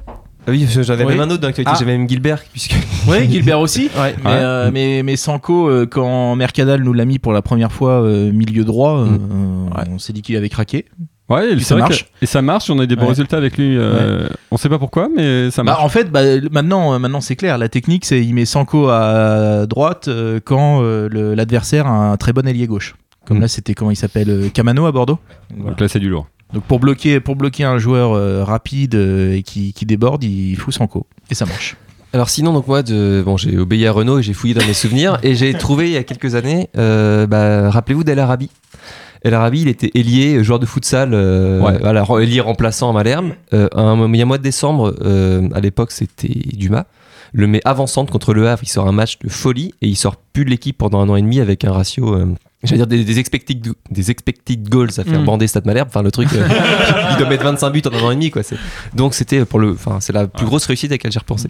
[0.49, 1.11] Ah oui, j'avais Oui.
[1.13, 1.77] même un autre dans l'actualité, Ah.
[1.79, 2.75] j'avais même Gilbert, puisque.
[3.07, 3.89] Oui, Gilbert aussi.
[3.95, 4.15] Mais, Ouais.
[4.25, 8.31] euh, mais, mais Sanko, euh, quand Mercadal nous l'a mis pour la première fois euh,
[8.31, 10.85] milieu droit, euh, euh, on s'est dit qu'il avait craqué.
[11.29, 12.05] Ouais, c'est ça vrai marche.
[12.05, 12.69] que- et ça marche.
[12.71, 13.09] On a eu des bons Ouais.
[13.09, 13.77] résultats avec lui.
[13.77, 15.83] euh, On sait pas pourquoi, mais ça Bah, marche.
[15.83, 16.21] en fait, bah,
[16.51, 17.57] maintenant, maintenant c'est clair.
[17.59, 22.33] La technique, c'est il met Sanko à droite euh, quand euh, l'adversaire a un très
[22.33, 22.95] bon ailier gauche.
[23.25, 23.41] Comme Mm.
[23.41, 25.19] là, c'était comment il s'appelle Camano à Bordeaux.
[25.55, 25.69] Voilà.
[25.71, 26.27] Donc là c'est du lourd.
[26.53, 30.55] Donc pour bloquer, pour bloquer un joueur euh, rapide euh, et qui, qui déborde, il
[30.55, 31.75] fout Sanko et ça marche.
[32.11, 34.73] Alors sinon, donc moi, de, bon, j'ai obéi à Renault et j'ai fouillé dans mes
[34.73, 38.49] souvenirs et j'ai trouvé il y a quelques années, euh, bah, rappelez-vous d'El Arabi.
[39.21, 41.77] El Arabi, il était ailier, joueur de futsal, euh, Ouais.
[41.79, 43.33] voilà, re- ailier remplaçant à Malherbe.
[43.53, 44.95] Euh, un, il y a un mois de décembre,
[45.53, 46.85] à l'époque c'était Dumas,
[47.31, 48.63] le met avant-centre contre le Havre.
[48.63, 51.15] Il sort un match de folie et il sort plus de l'équipe pendant un an
[51.15, 52.15] et demi avec un ratio
[52.63, 55.25] J'allais dire des, des expected, des expected goals à faire Mm.
[55.25, 55.87] bander Stade Malherbe.
[55.87, 56.45] Enfin, le truc, euh,
[57.11, 58.41] il doit mettre 25 buts en un an et demi, quoi.
[58.93, 61.47] Donc, c'était pour le, enfin, c'est la plus grosse réussite à laquelle j'ai repensé.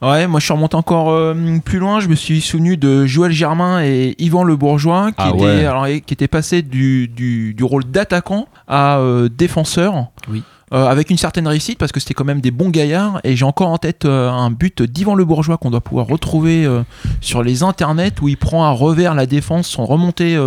[0.00, 1.32] Ouais, moi je suis remonté encore euh,
[1.64, 2.00] plus loin.
[2.00, 5.64] Je me suis souvenu de Joël Germain et Yvan Le Bourgeois qui, Ah étaient, ouais.
[5.64, 10.08] alors, qui étaient passés du, du, du rôle d'attaquant à euh, défenseur.
[10.28, 10.42] Oui.
[10.72, 13.44] Euh, avec une certaine réussite parce que c'était quand même des bons gaillards et j'ai
[13.44, 16.82] encore en tête euh, un but d'Yvan Le Bourgeois qu'on doit pouvoir retrouver euh,
[17.20, 20.38] sur les internets où il prend à revers la défense sans remonter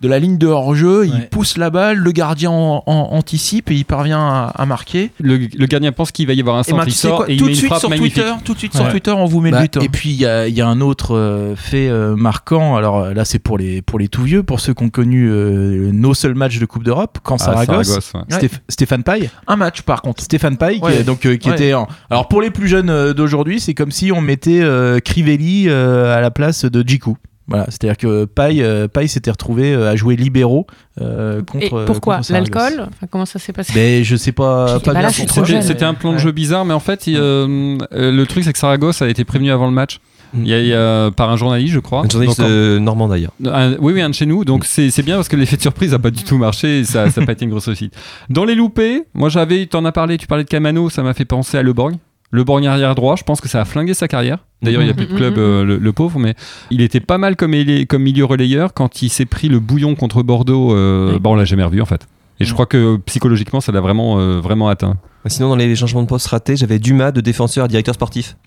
[0.00, 3.74] de la ligne de hors-jeu, il pousse la balle, le gardien en- en- anticipe et
[3.74, 5.10] il parvient à, à marquer.
[5.20, 7.16] Le, le gardien pense qu'il va y avoir un Et ben, centre, il sais sort
[7.18, 8.14] quoi, et il tout met de une frappe sur magnifique.
[8.14, 8.90] Twitter, tout de suite sur Ouais.
[8.90, 9.76] Twitter, on vous met Bah, le but.
[9.76, 9.80] hein.
[9.82, 12.76] Et puis il y a, il y a un autre euh, fait euh, marquant.
[12.76, 15.28] Alors euh, là, c'est pour les pour les tout vieux, pour ceux qui ont connu
[15.30, 18.36] euh, nos seuls matchs de Coupe d'Europe, quand Ah, Saragosse, Saragosse, ouais.
[18.38, 20.22] Stéph- Stéphane Paille, Un match par contre.
[20.22, 21.54] Stéphane Paille, qui, donc euh, qui Ouais.
[21.56, 21.74] était.
[21.74, 25.66] en- Alors pour les plus jeunes euh, d'aujourd'hui, c'est comme si on mettait euh, Crivelli
[25.68, 27.16] euh, à la place de Djikou.
[27.50, 30.66] Voilà, c'est-à-dire que Paille, euh, Paille s'était retrouvé euh, à jouer libéraux
[31.00, 31.82] euh, contre.
[31.82, 32.20] Et pourquoi.
[32.30, 34.78] L'alcool Enfin, Comment ça s'est passé Mais je sais pas.
[34.80, 36.22] Pas C'était un plan de Ouais.
[36.22, 39.50] jeu bizarre, mais en fait, il, euh, le truc c'est que Saragosse a été prévenu
[39.50, 39.98] avant le match.
[40.32, 42.04] Il y a, il y a- par un journaliste, je crois.
[42.04, 43.32] Un journaliste euh, normand d'ailleurs.
[43.80, 44.44] oui, oui, un de chez nous.
[44.44, 46.84] Donc c'est c'est bien parce que l'effet de surprise n'a pas du tout marché et
[46.84, 47.94] ça n'a pas été une grosse réussite.
[48.28, 51.14] Dans les loupés, moi j'avais, tu en as parlé, tu parlais de Camano, ça m'a
[51.14, 51.96] fait penser à Le Borgne.
[52.32, 54.38] Le Borgne arrière droit, je pense que ça a flingué sa carrière.
[54.62, 55.16] D'ailleurs, il n'y a plus de Mhm.
[55.16, 56.34] club, euh, le, le pauvre, mais
[56.70, 60.74] il était pas mal comme, milieu relayeur quand il s'est pris le bouillon contre Bordeaux.
[60.74, 61.18] Euh, Oui.
[61.20, 62.06] Bah, on l'a jamais revu en fait.
[62.38, 64.96] Et je crois que psychologiquement, ça l'a vraiment, euh, vraiment atteint.
[65.26, 68.36] Sinon, dans les changements de poste ratés, j'avais Dumas de défenseur à directeur sportif.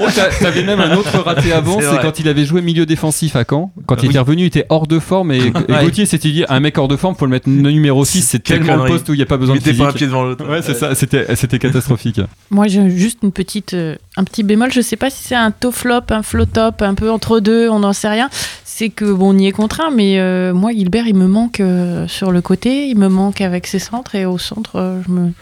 [0.00, 3.36] Oh, t'a- T'avais même un autre raté avant, C'est quand il avait joué milieu défensif
[3.36, 3.72] à Caen.
[3.86, 4.10] Quand il Oui.
[4.10, 5.38] était revenu, il était hors de forme et,
[5.68, 5.84] et Ouais.
[5.84, 8.76] Gauthier s'était dit un mec hors de forme, faut le mettre numéro 6, c'est tellement
[8.76, 10.48] le poste où il n'y a pas besoin de Mettez pas un pied devant l'autre.
[10.48, 12.20] Ouais, c'est ça, c'était c'était catastrophique.
[12.50, 14.70] Moi, j'ai juste une petite, euh, un petit bémol.
[14.72, 17.68] Je sais pas si c'est un top flop, un flop top, un peu entre deux,
[17.68, 18.28] on n'en sait rien.
[18.64, 22.06] C'est que bon, on y est contraint, mais euh, moi, Gilbert, il me manque euh,
[22.08, 25.32] sur le côté, il me manque avec ses centres et au centre, euh, je me,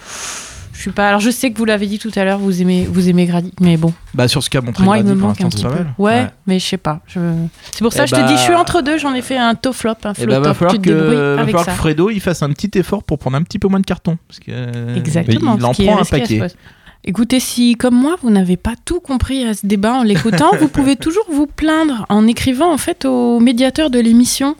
[0.78, 1.08] je suis pas.
[1.08, 3.52] Alors, je sais que vous l'avez dit tout à l'heure, vous aimez, vous aimez Grady,
[3.60, 5.84] mais bon, Bah sur ce qu'a montré moi, il me manque un petit peu.
[5.98, 7.00] Ouais, mais je sais pas.
[7.08, 7.18] Je...
[7.72, 8.96] C'est pour ça Eh que je te bah- dis, je suis entre deux.
[8.96, 11.66] J'en ai fait un top flop, un Et flop bah, va falloir que, va falloir
[11.66, 14.18] que Fredo il fasse un petit effort pour prendre un petit peu moins de cartons.
[14.28, 15.56] Parce que, Exactement.
[15.58, 16.40] Il en prend un paquet.
[17.04, 20.68] Écoutez, si comme moi, vous n'avez pas tout compris à ce débat en l'écoutant, vous
[20.68, 24.56] pouvez toujours vous plaindre en écrivant en fait au médiateur de l'émission.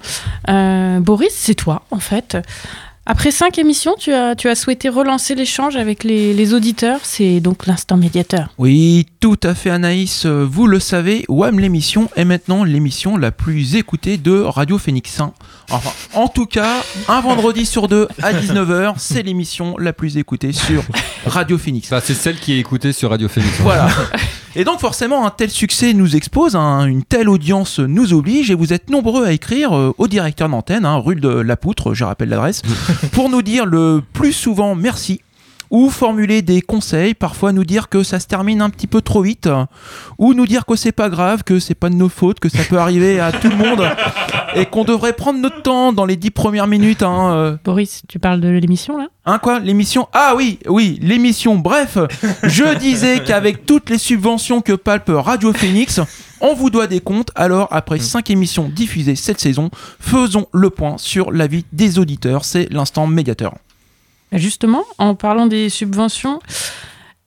[0.49, 2.37] Euh, Boris, c'est toi en fait.
[3.11, 7.01] Après cinq émissions, tu as, tu as souhaité relancer l'échange avec les, les auditeurs.
[7.05, 8.51] C'est donc l'instant médiateur.
[8.59, 13.77] Oui, tout à fait Anaïs, vous le savez, WAM l'émission est maintenant l'émission la plus
[13.77, 15.19] écoutée de Radio Phoenix.
[15.21, 15.33] hein.
[15.71, 20.53] Enfin, en tout cas, un vendredi sur deux à 19h, c'est l'émission la plus écoutée
[20.53, 20.83] sur
[21.25, 21.89] Radio Phoenix.
[21.89, 23.59] Bah, c'est celle qui est écoutée sur Radio Phoenix.
[23.61, 23.89] Voilà.
[24.57, 28.55] Et donc forcément, un tel succès nous expose, hein, une telle audience nous oblige, et
[28.55, 32.05] vous êtes nombreux à écrire euh, au directeur d'antenne, hein, rue de la Poutre, je
[32.05, 32.63] rappelle l'adresse,
[33.13, 35.21] pour nous dire le plus souvent merci
[35.71, 39.23] ou formuler des conseils, parfois nous dire que ça se termine un petit peu trop
[39.23, 39.49] vite,
[40.19, 42.62] ou nous dire que c'est pas grave, que c'est pas de nos fautes, que ça
[42.69, 43.89] peut arriver à tout le monde,
[44.55, 47.03] et qu'on devrait prendre notre temps dans les dix premières minutes.
[47.03, 47.57] Hein, euh.
[47.64, 49.09] Boris, tu parles de l'émission là?
[49.27, 49.59] Hein quoi?
[49.61, 50.09] L'émission?
[50.12, 51.57] Ah oui, oui, l'émission.
[51.57, 51.99] Bref,
[52.43, 56.01] je disais qu'avec toutes les subventions que palpe Radio Phoenix,
[56.41, 57.31] on vous doit des comptes.
[57.35, 62.45] Alors, après cinq émissions diffusées cette saison, faisons le point sur l'avis des auditeurs.
[62.45, 63.55] C'est l'instant médiateur.
[64.33, 66.41] Justement, en parlant des subventions,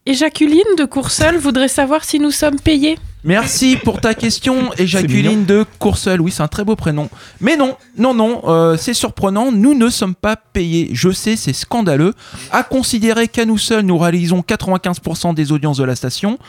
[0.06, 2.98] et Jacqueline de Courseul voudrait savoir si nous sommes payés.
[3.24, 6.22] Merci pour ta question, et Jacqueline de Courseul.
[6.22, 7.08] Oui, c'est un très beau prénom.
[7.40, 10.90] Mais non, non, non, euh, c'est surprenant, nous ne sommes pas payés.
[10.94, 12.16] Je sais, c'est scandaleux.
[12.52, 16.40] À considérer qu'à nous seuls, nous réalisons 95% des audiences de la station,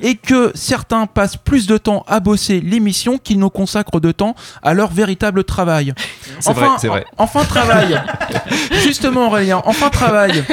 [0.00, 4.34] et que certains passent plus de temps à bosser l'émission qu'ils nous consacrent de temps
[4.62, 5.92] à leur véritable travail.
[6.40, 7.04] C'est vrai, vrai.
[7.18, 8.00] Enfin, travail.
[8.84, 10.44] Justement, Aurélien, enfin, travail.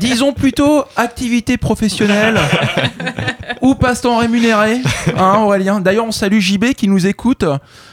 [0.00, 2.40] Disons plutôt activité professionnelle
[3.60, 4.80] ou passe-temps rémunéré,
[5.16, 5.80] hein, Aurélien?
[5.80, 7.44] D'ailleurs, on salue JB qui nous écoute.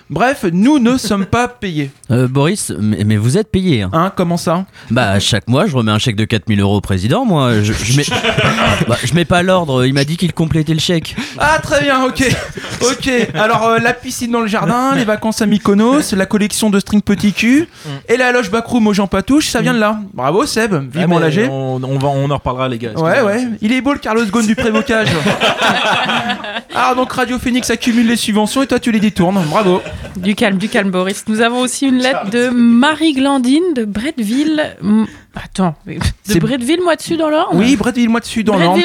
[0.10, 1.91] Bref, nous ne sommes pas payés.
[2.10, 3.84] Euh, Boris, mais, mais vous êtes payé.
[3.84, 3.89] Hein.
[3.93, 4.66] Hein, comment ça?
[4.89, 7.62] Bah, chaque mois, je remets un chèque de 4000 euros au président, moi.
[7.62, 8.05] Je, je mets...
[8.88, 11.16] bah, je mets pas l'ordre, il m'a dit qu'il complétait le chèque.
[11.38, 12.24] Ah, très bien, ok.
[12.82, 16.80] Ok, alors euh, la piscine dans le jardin, les vacances à Mykonos, la collection de
[16.80, 17.68] string petit cul
[18.07, 19.99] et la loge backroom aux gens patouches, ça vient de là.
[20.14, 21.47] Bravo Seb, Ah, vivement mais l'âgé.
[21.49, 22.93] On, on va, on en reparlera, les gars.
[22.95, 23.47] Ouais, ouais.
[23.62, 25.10] Il est beau le Carlos Ghosn du prévocage.
[26.74, 29.41] Alors donc Radio Phoenix accumule les subventions et toi tu les détournes.
[29.49, 29.82] Bravo.
[30.18, 31.26] Du calme, du calme, Boris.
[31.28, 34.76] Nous avons aussi une lettre de Marie Glandine de Bretteville.
[35.36, 38.80] Attends, mais de C'est- Bretteville, moi dessus dans l'Orne Oui, Bretteville, moi dessus, dans l'Orne.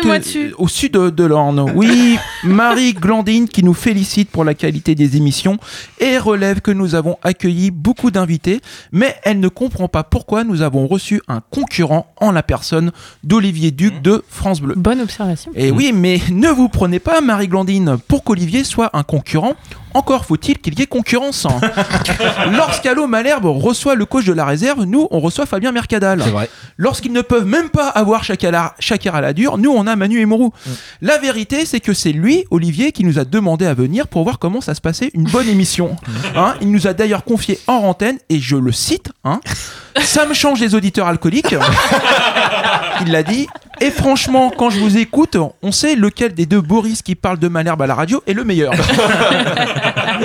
[0.58, 1.72] Au sud de, de l'Orne.
[1.74, 5.56] Oui, Marie Glandine qui nous félicite pour la qualité des émissions
[6.00, 8.60] et relève que nous avons accueilli beaucoup d'invités,
[8.92, 12.92] mais elle ne comprend pas pourquoi nous avons reçu un concurrent en la personne
[13.24, 14.74] d'Olivier Duc de France Bleu.
[14.76, 15.50] Bonne observation.
[15.54, 19.54] Et oui, mais ne vous prenez pas, Marie Glandine, pour qu'Olivier soit un concurrent.
[19.94, 21.46] Encore faut-il qu'il y ait concurrence.
[21.46, 21.60] hein.
[22.52, 26.20] Lorsqu'Allo Malherbe reçoit le coach de la réserve, nous, on reçoit Fabien Mercadal.
[26.34, 26.50] Vrai.
[26.76, 30.20] Lorsqu'ils ne peuvent même pas avoir Shakira Shakira à la dure, nous, on a Manu
[30.20, 30.52] et Mourou.
[30.66, 30.70] Mm.
[31.02, 34.38] La vérité, c'est que c'est lui, Olivier, qui nous a demandé à venir pour voir
[34.38, 35.96] comment ça se passait une bonne émission.
[36.04, 36.36] Mm.
[36.36, 39.40] Hein, il nous a d'ailleurs confié en antenne, et je le cite, hein,
[40.02, 41.54] ça me change les auditeurs alcooliques.
[43.00, 43.46] Il l'a dit.
[43.80, 47.48] Et franchement, quand je vous écoute, on sait lequel des deux Boris qui parle de
[47.48, 48.72] Malherbe à la radio est le meilleur.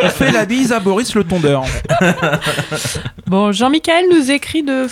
[0.04, 1.64] on fait la bise à Boris le tondeur.
[3.26, 4.88] Bon, Jean-Michel nous écrit de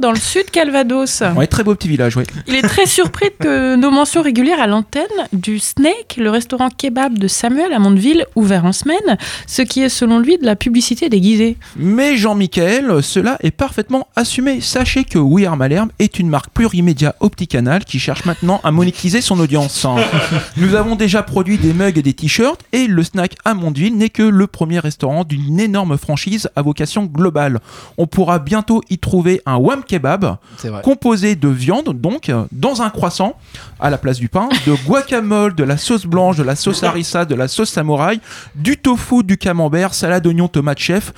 [0.00, 1.22] Dans le sud Calvados.
[1.36, 2.24] Ouais, très beau petit village, oui.
[2.46, 7.18] Il est très surpris que nos mentions régulières à l'antenne du Snake, le restaurant kebab
[7.18, 11.08] de Samuel à Mondeville, ouvert en semaine, ce qui est selon lui de la publicité
[11.08, 11.56] déguisée.
[11.76, 14.60] Mais Jean-Michel, cela est parfaitement assumé.
[14.60, 19.20] Sachez que We Are Malherbe est une marque plurimédia OptiCanal qui cherche maintenant à monétiser
[19.20, 19.86] son audience.
[20.56, 24.08] Nous avons déjà produit des mugs et des t-shirts et le snack à Mondeville n'est
[24.08, 27.60] que le premier restaurant d'une énorme franchise à vocation globale.
[27.96, 30.36] On pourra bientôt y trouver un Wham Kebab
[30.82, 33.36] composé de viande, donc dans un croissant
[33.78, 37.26] à la place du pain, de guacamole, de la sauce blanche, de la sauce harissa,
[37.26, 38.18] de la sauce samouraï,
[38.54, 41.12] du tofu, du camembert, salade oignon, tomate chef.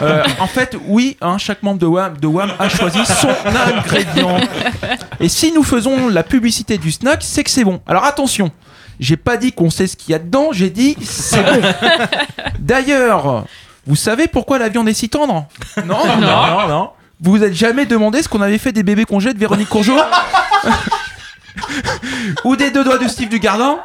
[0.00, 3.28] Euh, en fait, oui, hein, chaque membre de WAM, de WAM a choisi son
[3.76, 4.36] ingrédient.
[5.18, 7.80] Et si nous faisons la publicité du snack, c'est que c'est bon.
[7.88, 8.52] Alors attention,
[9.00, 11.60] j'ai pas dit qu'on sait ce qu'il y a dedans, j'ai dit c'est bon.
[12.60, 13.46] D'ailleurs,
[13.84, 15.46] vous savez pourquoi la viande est si tendre?
[15.84, 16.90] Non, non, non, non.
[17.20, 19.96] Vous vous êtes jamais demandé ce qu'on avait fait des bébés congés de Véronique Courgeot
[22.44, 23.78] Ou des deux doigts de Steve du Gardin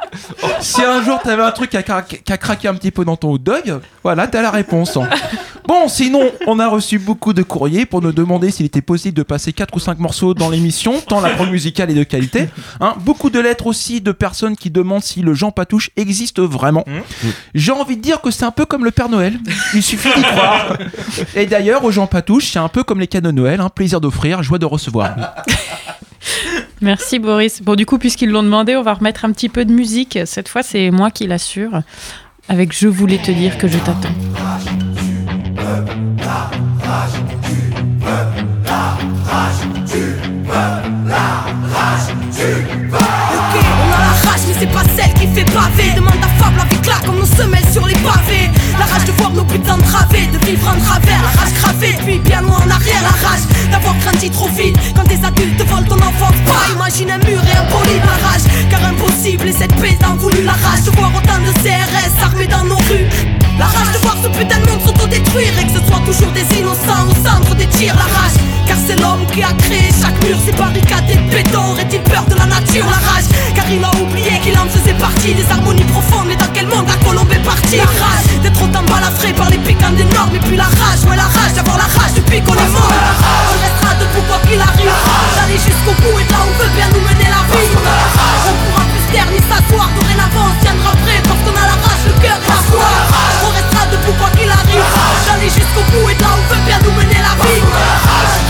[0.60, 3.04] Si un jour t'avais un truc qui a, cra- qui a craqué un petit peu
[3.04, 4.98] dans ton hot dog, voilà, t'as la réponse.
[5.66, 9.22] Bon, sinon, on a reçu beaucoup de courriers pour nous demander s'il était possible de
[9.22, 12.48] passer 4 ou 5 morceaux dans l'émission, tant la prog musicale est de qualité.
[12.80, 16.84] Hein, beaucoup de lettres aussi de personnes qui demandent si le Jean Patouche existe vraiment.
[17.54, 19.38] J'ai envie de dire que c'est un peu comme le Père Noël.
[19.74, 20.76] Il suffit d'y croire.
[21.36, 24.00] Et d'ailleurs, au Jean Patouche, c'est un peu comme les cadeaux de Noël, hein, plaisir
[24.00, 25.14] d'offrir, joie de recevoir.
[26.80, 27.62] Merci Boris.
[27.62, 30.18] Bon, du coup, puisqu'ils l'ont demandé, on va remettre un petit peu de musique.
[30.26, 31.82] Cette fois, c'est moi qui l'assure.
[32.48, 34.10] Avec Je voulais te dire que je t'attends.
[49.58, 51.20] De vivre en travers.
[51.22, 53.02] La rage gravée, puis bien loin en arrière.
[53.02, 54.76] La rage d'avoir grandi trop vite.
[54.94, 58.00] Quand des adultes te volent ton enfance, pas imagine un mur et un poli.
[58.70, 60.42] Car impossible, et cette paix t'en voulu.
[60.42, 63.08] La rage de voir autant de CRS armés dans nos rues.
[63.58, 66.46] La rage de voir ce putain de monde s'autodétruire et que ce soit toujours des
[66.58, 67.94] innocents au centre des tirs.
[67.94, 71.72] La rage, car c'est l'homme qui a créé chaque mur, ces barricades et béton.
[71.72, 75.34] Aurait-il peur de la nature La rage, car il a oublié qu'il en faisait partie
[75.34, 76.26] des harmonies profondes.
[76.28, 77.76] Mais dans quel monde la colombe est partie?
[77.78, 80.34] La rage d'être autant balafré par les piquants des normes.
[80.34, 82.92] Et puis la rage, ouais, la rage d'avoir la rage depuis qu'on est mort.
[82.92, 84.92] On restera debout quoi qu'il arrive.
[85.36, 87.70] D'aller jusqu'au bout et là où veut bien nous mener la vie.
[87.72, 89.88] On pourra plus taire ni s'asseoir.
[89.96, 92.86] Dorénavant, on tiendra prêt parce qu'on a la rage, le cœur et la foi.
[93.46, 94.86] On restera debout quoi qu'il arrive.
[95.26, 97.62] D'aller jusqu'au bout et là où veut bien nous mener la vie.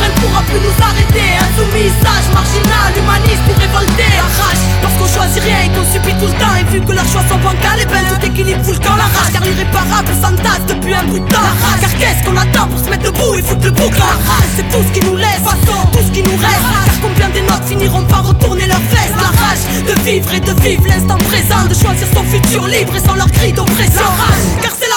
[0.01, 1.29] Rien ne pourra plus nous arrêter.
[1.41, 4.07] Insoumis, sage, marginal, humaniste ou révolté.
[4.17, 6.55] La rage, parce qu'on choisit rien et qu'on subit tout le temps.
[6.61, 8.97] Et vu que leurs choix sont bancals, et ben tout équilibre fout le camp.
[8.97, 11.43] La rage, car l'irréparable s'entasse depuis un bout de temps.
[11.43, 13.93] La rage, car qu'est-ce qu'on attend pour se mettre debout et foutre le bouc?
[13.99, 16.67] La rage, c'est tout ce qui nous laisse, façon, tout ce qui nous reste.
[16.87, 19.15] Car combien des nôtres finiront par retourner leurs fesses?
[19.17, 23.01] La rage de vivre et de vivre l'instant présent, de choisir son futur libre et
[23.07, 24.03] sans leur cri d'oppression.
[24.03, 24.91] La rage, car c'est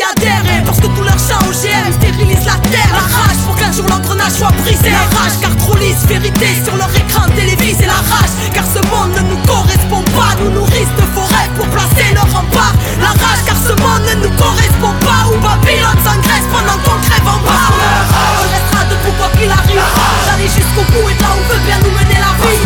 [0.00, 2.90] la merde et parce que tous leurs chants OGM stérilisent la terre.
[2.90, 4.90] La rage pour qu'un jour l'engrenage soit brisé.
[4.90, 7.86] La rage, car trop lisse vérité sur leur écran télévisé.
[7.86, 10.34] La rage, car ce monde ne nous correspond pas.
[10.40, 12.74] Nous nourrissent de forêts pour placer leur rempart.
[12.98, 15.30] La rage, car ce monde ne nous correspond pas.
[15.30, 17.70] Où Babylone s'engraisse pendant qu'on crève en bas.
[17.70, 19.78] On restera debout quoi qu'il arrive.
[20.26, 22.58] D'aller jusqu'au bout et là où veut bien nous mener la vie.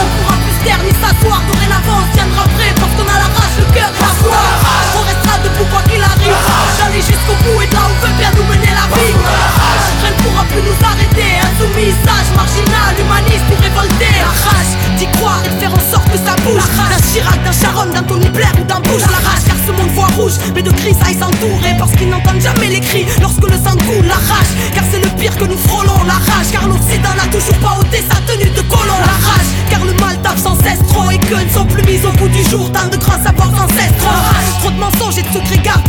[0.00, 1.40] On pourra plus taire ni s'asseoir.
[1.52, 2.44] Dorénavant, on tiendra
[6.32, 9.14] rage Aller jusqu'au bout et de là où veut bien nous mener la vie.
[10.02, 14.08] Rien ne pourra plus nous arrêter Insoumis, sage, marginal, humaniste ou révolté.
[14.20, 16.56] La rage d'y croire et de faire en sorte que ça bouge.
[16.56, 19.56] La rage, D'un Chirac, d'un Charonne, d'un Tony Blair ou d'un Bush La rage car
[19.66, 21.74] ce monde voit rouge Mais de cris aillent s'entourer.
[21.78, 25.10] Parce qu'ils n'entendent jamais les cris Lorsque le sang coule, la rage Car c'est le
[25.18, 26.02] pire que nous frôlons.
[26.06, 29.00] La rage car l'Occident n'a toujours pas ôté sa tenue de colon.
[29.00, 30.80] La rage car le mal tape sans cesse.
[30.88, 32.70] Trop et que ne sont plus mis au bout du jour.
[32.72, 34.20] Tant de grands savoirs ancestraux
[34.60, 35.85] Trop de mensonges et de secrets gardés.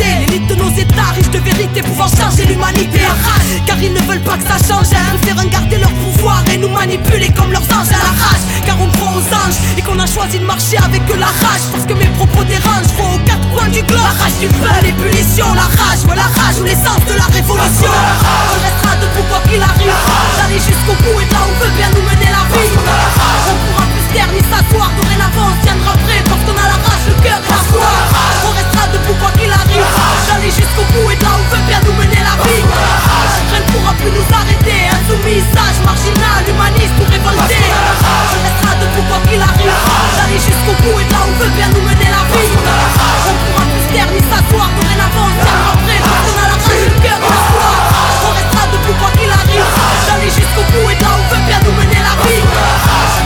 [4.19, 7.67] pas que ça change, à nous faire garder leur pouvoir et nous manipuler comme leurs
[7.75, 8.43] anges à la rage.
[8.65, 11.65] Car on croit aux anges et qu'on a choisi de marcher avec la rage.
[11.71, 14.01] Parce que mes propos dérangent, faut aux quatre coins du globe.
[14.03, 17.93] La rage du peuple, l'ébullition, la rage, voilà la rage ou l'essence de la révolution.
[17.93, 19.93] On restera debout quoi qu'il arrive.
[20.37, 22.73] D'aller jusqu'au bout et là on veut bien nous mener la vie.
[22.73, 27.05] On pourra plus taire ni s'asseoir, dorénavant on tiendra prêt parce qu'on a la rage,
[27.07, 27.87] le cœur et la foi.
[28.47, 29.87] On restera debout quoi qu'il arrive.
[30.25, 33.26] J'allais jusqu'au bout et là on veut bien nous mener la vie.
[34.07, 34.87] Nous arrêter.
[34.87, 37.59] Insoumis, sage, marginal, humaniste ou révolté.
[37.59, 39.75] On restera debout quoi qu'il arrive.
[40.15, 42.55] D'aller jusqu'au bout et de là où veut bien nous mener la vie.
[43.27, 44.71] On pourra se taire ni s'asseoir.
[44.79, 47.67] Dorénavant, on tiendra prêt parce qu'on a la rage, le cœur et la foi.
[48.23, 49.67] On restera debout quoi qu'il arrive.
[50.07, 52.43] D'aller jusqu'au bout et de là où veut bien nous mener la vie.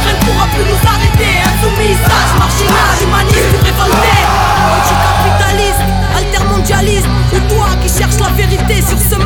[0.02, 1.46] Rien ne pourra plus nous arrêter.
[1.46, 4.18] Insoumis, sage, marginal, humaniste ou révolté.
[4.66, 5.86] Anticapitaliste,
[6.18, 7.10] altermondialiste.
[7.32, 9.21] Ou toi qui cherches la vérité sur ce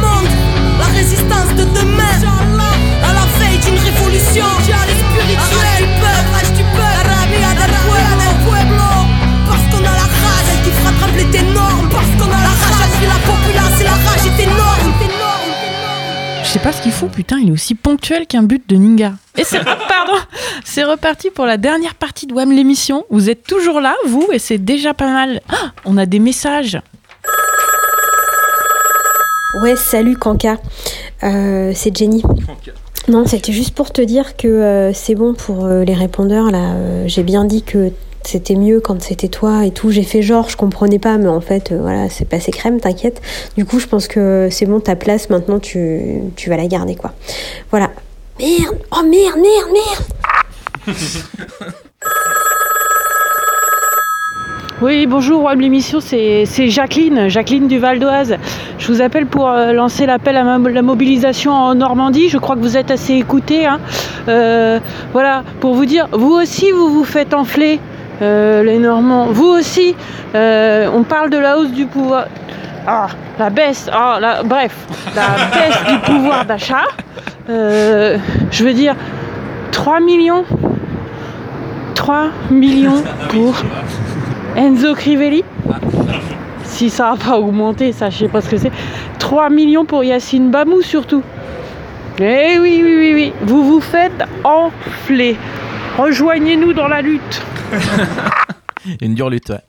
[4.42, 4.76] révolution.
[5.16, 7.10] Spirituelle du peuple, rage du peuple.
[7.10, 8.90] Arabia del pueblo, pueblo.
[9.48, 11.90] Parce qu'on a la rage, elle qui fera trembler tes normes.
[11.90, 14.94] Parce qu'on a la rage, elle fait la populace et la rage est énorme.
[16.44, 19.14] Je sais pas ce qu'il fout, putain, il est aussi ponctuel qu'un but de Ninga.
[19.36, 20.14] Et c'est pardon,
[20.64, 23.04] c'est reparti pour la dernière partie de WAM l'émission.
[23.10, 25.42] Vous êtes toujours là, vous, et c'est déjà pas mal.
[25.50, 26.80] Ah, on a des messages.
[29.62, 30.58] Ouais, salut Kanka.
[31.24, 32.24] Euh, c'est Jenny.
[33.08, 36.50] Non, c'était juste pour te dire que euh, c'est bon pour euh, les répondeurs.
[36.52, 37.92] Là, Euh, j'ai bien dit que
[38.24, 39.92] c'était mieux quand c'était toi et tout.
[39.92, 43.22] J'ai fait genre, je comprenais pas, mais en fait, voilà, c'est passé crème, t'inquiète.
[43.58, 46.96] Du coup, je pense que c'est bon, ta place maintenant, tu, tu vas la garder,
[46.96, 47.14] quoi.
[47.70, 47.92] Voilà.
[48.40, 49.70] Merde, oh merde, merde,
[50.88, 50.98] merde.
[54.82, 58.36] Oui, bonjour, l'émission, c'est Jacqueline, Jacqueline du Val d'Oise.
[58.78, 62.28] Je vous appelle pour euh, lancer l'appel à la mobilisation en Normandie.
[62.28, 63.66] Je crois que vous êtes assez écoutés.
[63.66, 63.80] hein.
[64.28, 64.80] Euh,
[65.14, 67.80] voilà, pour vous dire, vous aussi, vous vous faites enfler,
[68.22, 69.28] euh, les Normands.
[69.28, 69.96] Vous aussi,
[70.34, 72.26] on parle de la hausse du pouvoir.
[72.86, 73.08] Ah,
[73.40, 74.76] la baisse, ah, bref,
[75.16, 76.84] la baisse du pouvoir d'achat.
[77.48, 78.96] Je veux dire,
[79.72, 80.44] 3 millions
[81.96, 83.56] 3 millions pour
[84.56, 85.44] Enzo Crivelli.
[86.64, 88.72] Si ça n'a pas augmenté, ça je sais pas ce que c'est.
[89.20, 91.24] 3 millions pour Yacine Bamou surtout.
[92.20, 93.34] Eh oui, oui, oui, oui.
[93.42, 95.36] Vous vous faites enfler.
[95.98, 97.42] Rejoignez-nous dans la lutte.
[99.02, 99.62] Une dure lutte, ouais.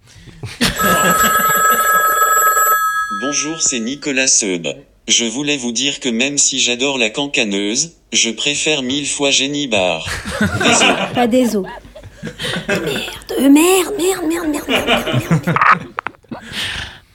[3.20, 4.68] Bonjour, c'est Nicolas Seub.
[5.08, 9.66] Je voulais vous dire que même si j'adore la cancaneuse, je préfère mille fois Jenny
[9.66, 10.08] Bar.
[10.62, 10.92] Désolé.
[11.14, 11.66] Pas des os.
[12.68, 15.56] Merde, merde, merde, merde, merde, merde, merde, merde.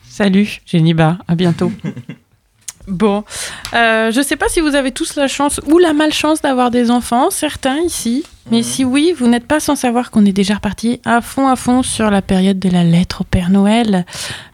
[0.08, 1.72] Salut, Géniba, à bientôt.
[2.88, 3.22] Bon,
[3.74, 6.90] euh, je sais pas si vous avez tous la chance ou la malchance d'avoir des
[6.90, 8.24] enfants, certains ici.
[8.50, 11.54] Mais si oui, vous n'êtes pas sans savoir qu'on est déjà reparti à fond à
[11.54, 14.04] fond sur la période de la lettre au Père Noël.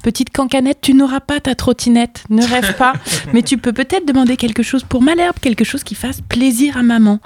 [0.02, 2.92] Petite cancanette, tu n'auras pas ta trottinette, ne rêve pas.
[3.32, 6.82] mais tu peux peut-être demander quelque chose pour Malherbe, quelque chose qui fasse plaisir à
[6.82, 7.20] maman.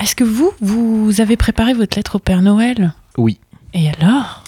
[0.00, 2.92] Est-ce que vous, vous avez préparé votre lettre au Père Noël?
[3.16, 3.38] Oui.
[3.74, 4.44] Et alors?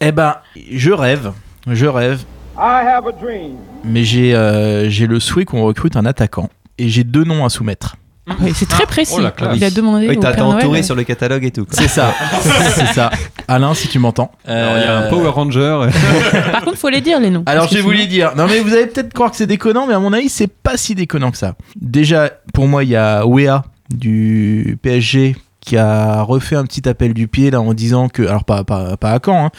[0.00, 0.36] Eh ben,
[0.72, 1.32] je rêve,
[1.66, 2.22] je rêve,
[2.56, 3.56] I have a dream.
[3.84, 6.50] mais j'ai euh, j'ai le souhait qu'on recrute un attaquant.
[6.78, 7.96] Et j'ai deux noms à soumettre.
[8.40, 9.14] Oui, c'est très précis.
[9.18, 9.56] Oh, la classe.
[9.56, 10.84] Il a demandé Oui, au t'as Père entouré Noël.
[10.84, 11.64] sur le catalogue et tout.
[11.66, 11.74] quoi.
[11.76, 13.10] C'est ça, c'est ça.
[13.48, 14.32] Alain, si tu m'entends.
[14.46, 15.88] Alors, il y a un Euh, Power Ranger.
[16.52, 17.42] Par contre, faut les dire les noms.
[17.46, 19.46] Alors Parce que j'ai voulu sinon- dire, non mais vous allez peut-être croire que c'est
[19.46, 21.54] déconnant, mais à mon avis c'est pas si déconnant que ça.
[21.76, 23.62] Déjà, pour moi, il y a Wea
[23.94, 28.44] du PSG qui a refait un petit appel du pied là en disant que, alors
[28.44, 29.50] pas, pas, pas à Caen, hein,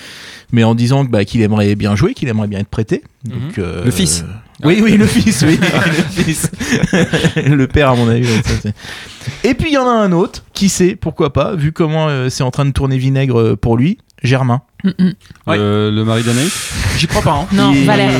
[0.51, 3.03] mais en disant que, bah, qu'il aimerait bien jouer, qu'il aimerait bien être prêté.
[3.23, 4.23] Donc, euh, Le fils.
[4.63, 6.49] Oui, oui, le fils, oui, le fils.
[7.35, 8.25] le père, à mon avis.
[8.25, 8.73] ouais,
[9.43, 12.29] Et puis il y en a un autre, qui sait, pourquoi pas, vu comment euh,
[12.29, 14.61] c'est en train de tourner vinaigre euh, pour lui, Germain.
[15.47, 17.31] Le, le mari d'Anaïs J'y crois pas.
[17.41, 17.47] Hein.
[17.51, 18.11] Non, Et- Valère.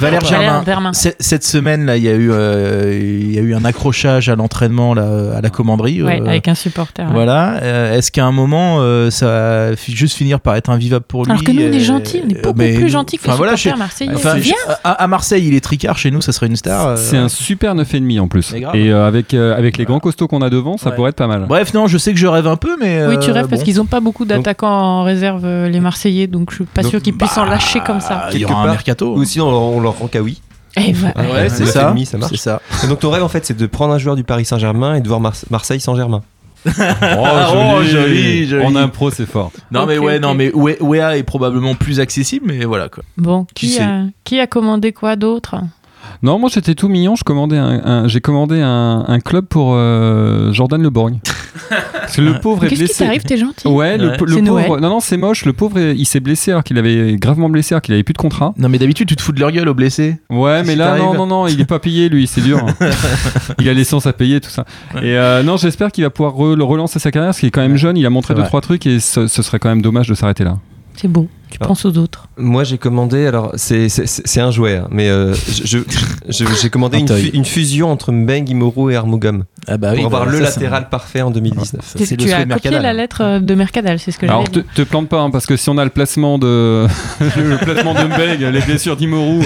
[0.00, 0.92] Valère Valère Germain.
[0.92, 4.36] Cette semaine là, il y a eu, euh, il y a eu un accrochage à
[4.36, 6.02] l'entraînement là, à la commanderie.
[6.02, 7.04] Ouais, euh, avec un supporter.
[7.06, 7.12] ouais.
[7.12, 7.54] Voilà.
[7.62, 11.30] Euh, Est-ce qu'à un moment, euh, ça va juste finir par être invivable pour lui
[11.30, 13.32] Alors que nous, on est gentils, on est beaucoup mais plus nous- gentils que les
[13.36, 14.10] voilà, supporters marseillais.
[14.14, 14.36] enfin,
[14.84, 15.98] à, à Marseille, il est tricard.
[15.98, 16.86] Chez nous, ça serait une star.
[16.88, 18.54] euh, C'est un super 9,5 en plus.
[18.74, 20.96] Et euh, avec, euh, avec les grands costauds qu'on a devant, ça Ouais.
[20.96, 21.46] pourrait être pas mal.
[21.48, 23.06] Bref, non, je sais que je rêve un peu, mais.
[23.06, 26.56] Oui, tu rêves parce qu'ils n'ont pas beaucoup d'attaquants en réserve, les Marseillais, donc je
[26.56, 28.28] suis pas Donc, sûr qu'ils puissent en lâcher comme ça.
[28.32, 28.72] Il y Quelque aura un part.
[28.74, 29.14] mercato.
[29.14, 30.40] Ou sinon, on leur- rend Kawi.
[30.76, 31.14] Et voilà.
[31.16, 31.90] Ah, Ouais, c'est ça.
[31.90, 32.30] demi, ça marche.
[32.32, 32.60] C'est ça.
[32.84, 35.00] Et donc ton rêve en fait c'est de prendre un joueur du Paris Saint-Germain et
[35.00, 36.22] de voir Mar- Marseille Saint-Germain.
[36.66, 36.70] Oh,
[37.78, 38.64] Oh, joli, joli.
[38.64, 39.52] En impro, c'est fort.
[39.70, 43.02] Non, mais ouais, non, mais Wea est probablement plus accessible, mais voilà quoi.
[43.16, 45.56] Bon, Qui qui a, qui a commandé quoi d'autre?
[46.22, 47.14] Non, moi j'étais tout mignon.
[47.16, 51.20] Je commandais un, un- j'ai commandé un, un club pour euh, Jordan Le Borgne.
[51.92, 53.04] Parce que le pauvre est Qu'est-ce qui blessé.
[53.04, 53.68] t'arrive T'es gentil.
[53.68, 54.16] Ouais, le, Ouais.
[54.18, 54.68] le C'est pauvre.
[54.68, 54.80] Noël.
[54.80, 55.44] Non, non, c'est moche.
[55.44, 58.18] Le pauvre, il s'est blessé alors qu'il avait gravement blessé, alors qu'il avait plus de
[58.18, 58.54] contrat.
[58.56, 60.16] Non, mais d'habitude, tu te fous de leur gueule aux blessés.
[60.30, 62.64] Ouais, mais Si là, non, non, non, il est pas payé, lui, c'est dur.
[63.60, 64.64] il a l'essence à payer, tout ça.
[65.02, 67.52] Et euh, non, j'espère qu'il va pouvoir re- le relancer sa carrière, parce qu'il est
[67.52, 68.48] quand même jeune, il a montré C'est deux, vrai.
[68.48, 70.56] trois trucs, et ce, ce serait quand même dommage de s'arrêter là.
[70.94, 71.28] C'est beau.
[71.50, 72.28] Tu penses aux autres.
[72.36, 73.88] Moi, j'ai commandé, alors c'est-
[74.40, 75.34] un jouet, hein, mais euh,
[76.28, 77.22] j'ai commandé Un une, toy.
[77.22, 79.44] fu- une fusion entre Mbeng, Imoro et Armogam.
[79.66, 81.82] Ah bah pour oui, avoir bah, le ça, latéral parfait en 2019.
[81.84, 82.82] Ça, c'est le tu as copié Mercadal.
[82.82, 85.30] la lettre euh, de Mercadal, c'est ce que Alors, j'avais te, te plante pas, hein,
[85.30, 86.86] parce que si on a le placement de,
[87.36, 89.44] le placement de Mbeg, les blessures d'Imoru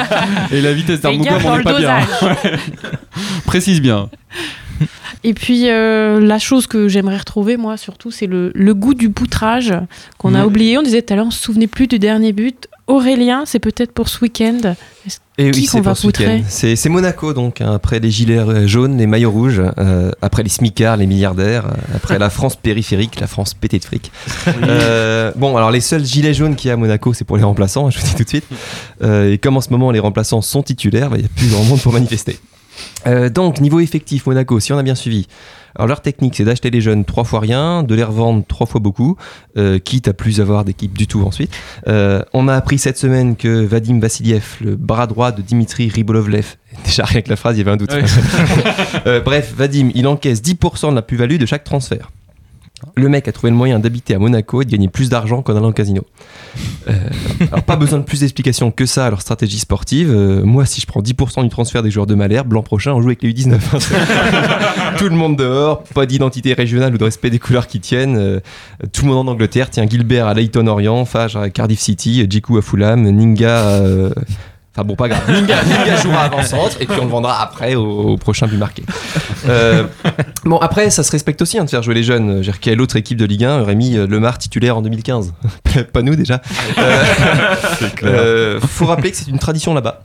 [0.52, 1.98] et la vitesse d'Armugam, on n'est pas bien.
[3.46, 4.08] Précise bien.
[5.24, 9.10] Et puis euh, la chose que j'aimerais retrouver moi surtout c'est le, le goût du
[9.10, 9.74] poutrage
[10.18, 10.78] qu'on a oublié.
[10.78, 12.68] On disait tout à l'heure on se souvenait plus du dernier but.
[12.88, 14.74] Aurélien, c'est peut-être pour ce week-end.
[15.38, 16.40] Et qui oui, qu'on c'est va pour ce week-end.
[16.42, 20.48] poutrer C'est Monaco, donc, hein, après les gilets jaunes, les maillots rouges, euh, après les
[20.48, 24.10] smicards, les milliardaires, euh, après la France périphérique, la France pétée de fric.
[24.62, 27.44] Euh, bon, alors les seuls gilets jaunes qu'il y a à Monaco, c'est pour les
[27.44, 28.46] remplaçants, je vous dis tout de suite.
[29.02, 31.48] Euh, et comme en ce moment les remplaçants sont titulaires, bah, il n'y a plus
[31.48, 32.38] grand monde pour manifester.
[33.06, 35.26] Euh, donc, niveau effectif, Monaco, si on a bien suivi.
[35.74, 38.80] Alors, leur technique, c'est d'acheter les jeunes trois fois rien, de les revendre trois fois
[38.80, 39.16] beaucoup,
[39.56, 41.54] euh, quitte à plus avoir d'équipe du tout ensuite.
[41.88, 46.56] Euh, on a appris cette semaine que Vadim Vassiliev, le bras droit de Dimitri Ribolovlev,
[46.84, 47.90] déjà rien que la phrase, il y avait un doute.
[49.24, 52.10] Bref, Vadim, il encaisse 10% de la plus-value de chaque transfert.
[52.96, 55.56] Le mec a trouvé le moyen d'habiter à Monaco et de gagner plus d'argent qu'en
[55.56, 56.02] allant au casino.
[56.88, 56.92] Euh,
[57.50, 60.10] alors, pas besoin de plus d'explications que ça à leur stratégie sportive.
[60.10, 63.00] Euh, moi, si je prends 10% du transfert des joueurs de Malherbe, l'an prochain, on
[63.00, 63.58] joue avec les U19.
[64.98, 68.16] tout le monde dehors, pas d'identité régionale ou de respect des couleurs qui tiennent.
[68.16, 68.40] Euh,
[68.92, 69.70] tout le monde en Angleterre.
[69.70, 73.58] Tiens, Gilbert à Leyton Orient, Fage à Cardiff City, Jiku à Fulham, Ninga.
[73.58, 74.10] euh,
[74.74, 75.20] Enfin bon, pas grave.
[75.28, 78.82] Ninga, Ninga jouera avant-centre et puis on le vendra après au, au prochain but marqué.
[79.46, 79.84] Euh,
[80.44, 82.40] bon, après, ça se respecte aussi hein, de faire jouer les jeunes.
[82.40, 85.34] Dire, Quelle autre équipe de Ligue 1 aurait mis Lemar titulaire en 2015
[85.92, 86.40] Pas nous déjà.
[86.78, 87.04] Euh,
[88.04, 90.02] euh, faut rappeler que c'est une tradition là-bas.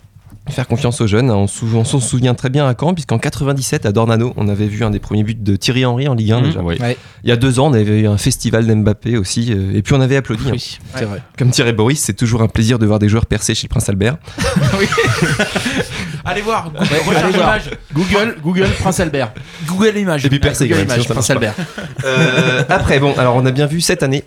[0.50, 1.30] Faire confiance aux jeunes.
[1.30, 1.36] hein.
[1.36, 4.68] On, sou- on s'en souvient très bien à Caen, puisqu'en 97, à Dornano, on avait
[4.68, 6.46] vu un des premiers buts de Thierry Henry en Ligue 1 Mhm.
[6.46, 6.62] déjà.
[6.62, 6.98] Ouais.
[7.24, 9.94] Il y a deux ans, on avait eu un festival d'Mbappé aussi, euh, et puis
[9.94, 10.44] on avait applaudi.
[10.48, 10.52] hein.
[10.54, 11.22] Oui, c'est vrai.
[11.38, 13.90] Comme dirait Boris, c'est toujours un plaisir de voir des joueurs percer chez le Prince
[13.90, 14.18] Albert.
[16.26, 17.56] Allez voir, Ouais, recherche allez voir.
[17.58, 17.70] image.
[17.94, 19.32] Google, Google, Prince Albert.
[19.66, 20.26] Google image.
[20.26, 21.54] Et puis percer, Google ça Prince Albert.
[22.04, 24.24] Euh, après, bon, alors on a bien vu cette année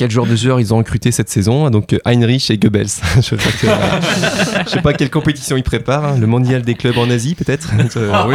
[0.00, 1.68] quel genre de joueurs ils ont recruté cette saison.
[1.68, 2.86] Donc euh, Heinrich et Goebbels.
[3.16, 6.04] je, sais pas que- je sais pas quelle compétition ils préparent.
[6.06, 6.16] hein.
[6.18, 7.68] Le mondial des clubs en Asie, peut-être.
[7.98, 8.34] Euh, Ah oui.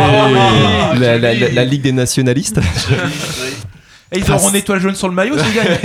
[1.00, 2.60] la, la- la- la ligue des nationalistes.
[4.12, 5.80] Et ils auront une étoile jaune sur le maillot gagnent.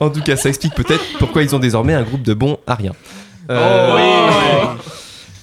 [0.00, 2.74] En tout cas, ça explique peut-être pourquoi ils ont désormais un groupe de bons à
[2.74, 2.92] rien.
[3.48, 4.61] Oh, Euh,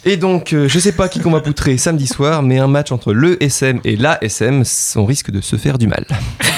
[0.05, 2.91] Et donc, euh, je sais pas qui qu'on va poutrer samedi soir, mais un match
[2.91, 4.63] entre le SM et la SM,
[4.95, 6.05] on risque de se faire du mal.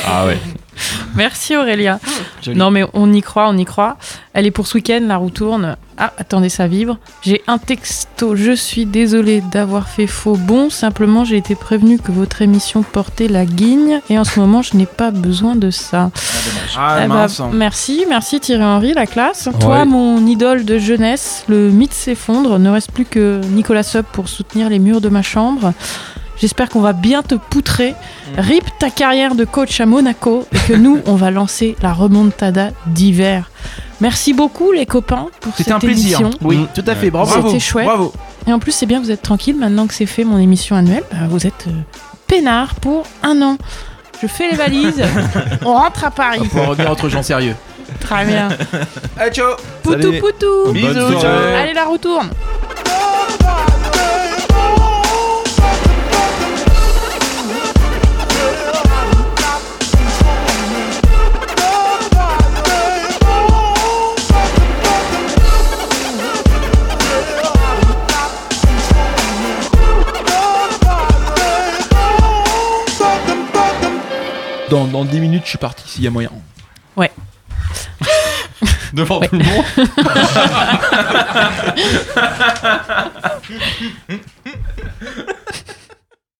[0.06, 0.38] Ah ouais.
[1.16, 2.00] Merci Aurélia.
[2.42, 2.58] Joli.
[2.58, 3.98] Non mais on y croit, on y croit.
[4.34, 5.76] Elle est pour ce week-end, la roue tourne.
[5.98, 6.98] Ah, attendez, ça vibre.
[7.22, 8.36] J'ai un texto.
[8.36, 10.70] Je suis désolée d'avoir fait faux bon.
[10.70, 14.00] Simplement, j'ai été prévenue que votre émission portait la guigne.
[14.10, 16.10] Et en ce moment, je n'ai pas besoin de ça.
[16.78, 17.42] Ah, Eh bah, mince.
[17.54, 19.50] merci, merci Thierry Henry, la classe.
[19.60, 22.58] Toi, mon idole de jeunesse, le mythe s'effondre.
[22.58, 25.74] Ne reste plus que Nicolas Sub pour soutenir les murs de ma chambre.
[26.42, 27.94] J'espère qu'on va bien te poutrer.
[28.36, 32.72] Rip ta carrière de coach à Monaco et que nous, on va lancer la remontada
[32.88, 33.52] d'hiver.
[34.00, 36.20] Merci beaucoup les copains pour cette C'était un plaisir.
[36.22, 36.40] émission.
[36.42, 37.12] Oui, tout à fait.
[37.12, 37.48] Bravo.
[37.48, 37.86] C'était chouette.
[37.86, 38.12] Bravo.
[38.48, 39.56] Et en plus, c'est bien, vous êtes tranquille.
[39.56, 41.72] Maintenant que c'est fait, mon émission annuelle, bah, vous êtes euh,
[42.26, 43.58] peinard pour un an.
[44.20, 45.04] Je fais les valises.
[45.66, 46.48] on rentre à Paris.
[46.52, 47.56] Pour revenir entre gens sérieux.
[48.00, 48.50] Très bien.
[49.20, 49.54] Allez, ciao.
[49.84, 50.20] Poutou Salut.
[50.20, 50.72] poutou.
[50.74, 51.24] Bisous.
[51.56, 52.30] Allez, la retourne.
[74.72, 76.30] Dans, dans 10 minutes, je suis parti s'il y a moyen.
[76.96, 77.12] Ouais.
[78.94, 79.66] Devant tout le monde.